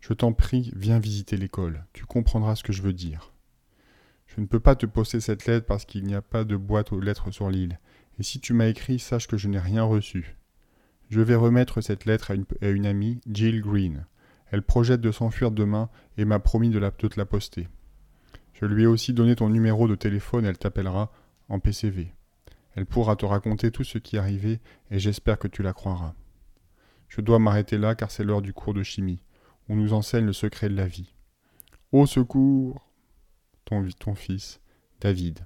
[0.00, 3.32] Je t'en prie, viens visiter l'école, tu comprendras ce que je veux dire.
[4.28, 6.92] Je ne peux pas te poster cette lettre parce qu'il n'y a pas de boîte
[6.92, 7.80] aux lettres sur l'île,
[8.20, 10.36] et si tu m'as écrit, sache que je n'ai rien reçu.
[11.08, 14.06] Je vais remettre cette lettre à une, amie, Jill Green.
[14.52, 17.66] Elle projette de s'enfuir demain et m'a promis de, la, de te la poster.
[18.52, 21.10] Je lui ai aussi donné ton numéro de téléphone, elle t'appellera
[21.48, 22.14] en PCV.
[22.80, 24.58] Elle pourra te raconter tout ce qui est arrivé
[24.90, 26.14] et j'espère que tu la croiras.
[27.08, 29.22] Je dois m'arrêter là car c'est l'heure du cours de chimie.
[29.68, 31.14] On nous enseigne le secret de la vie.
[31.92, 32.90] Au secours
[33.66, 34.62] ton, fils,
[34.98, 35.40] David.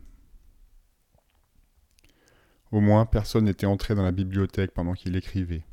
[2.70, 5.64] Au moins, personne n'était entré dans la bibliothèque pendant qu'il écrivait.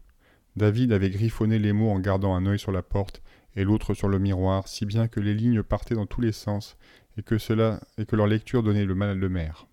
[0.55, 3.21] David avait griffonné les mots en gardant un œil sur la porte
[3.55, 6.75] et l'autre sur le miroir, si bien que les lignes partaient dans tous les sens
[7.17, 9.67] et que cela et que leur lecture donnait le mal à le mer.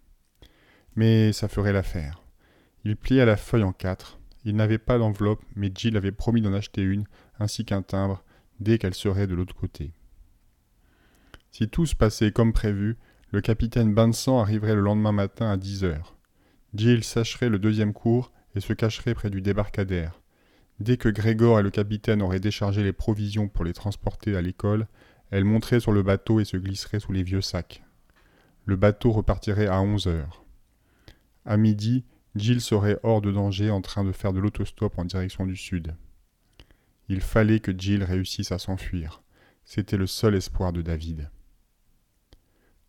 [0.99, 2.25] Mais ça ferait l'affaire.
[2.83, 4.19] Il plia la feuille en quatre.
[4.45, 7.05] Il n'avait pas d'enveloppe, mais Jill avait promis d'en acheter une,
[7.39, 8.25] ainsi qu'un timbre,
[8.59, 9.93] dès qu'elle serait de l'autre côté.
[11.53, 12.97] Si tout se passait comme prévu,
[13.31, 16.17] le capitaine Bansan arriverait le lendemain matin à dix heures.
[16.75, 20.21] Jill sacherait le deuxième cours et se cacherait près du débarcadère.
[20.81, 24.89] Dès que Grégor et le capitaine auraient déchargé les provisions pour les transporter à l'école,
[25.31, 27.85] elle monterait sur le bateau et se glisserait sous les vieux sacs.
[28.65, 30.45] Le bateau repartirait à onze heures.
[31.49, 32.05] À midi,
[32.37, 35.97] Jill serait hors de danger en train de faire de l'autostop en direction du sud.
[37.09, 39.23] Il fallait que Jill réussisse à s'enfuir.
[39.65, 41.31] C'était le seul espoir de David.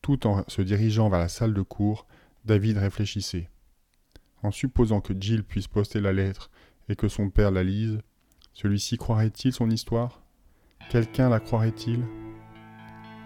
[0.01, 2.05] Tout en se dirigeant vers la salle de cours,
[2.43, 3.49] David réfléchissait.
[4.43, 6.51] En supposant que Jill puisse poster la lettre
[6.89, 7.99] et que son père la lise,
[8.51, 10.22] celui-ci croirait-il son histoire?
[10.89, 12.03] Quelqu'un la croirait-il?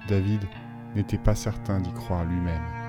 [0.07, 0.43] David
[0.93, 2.82] n'était pas certain d'y croire lui-même.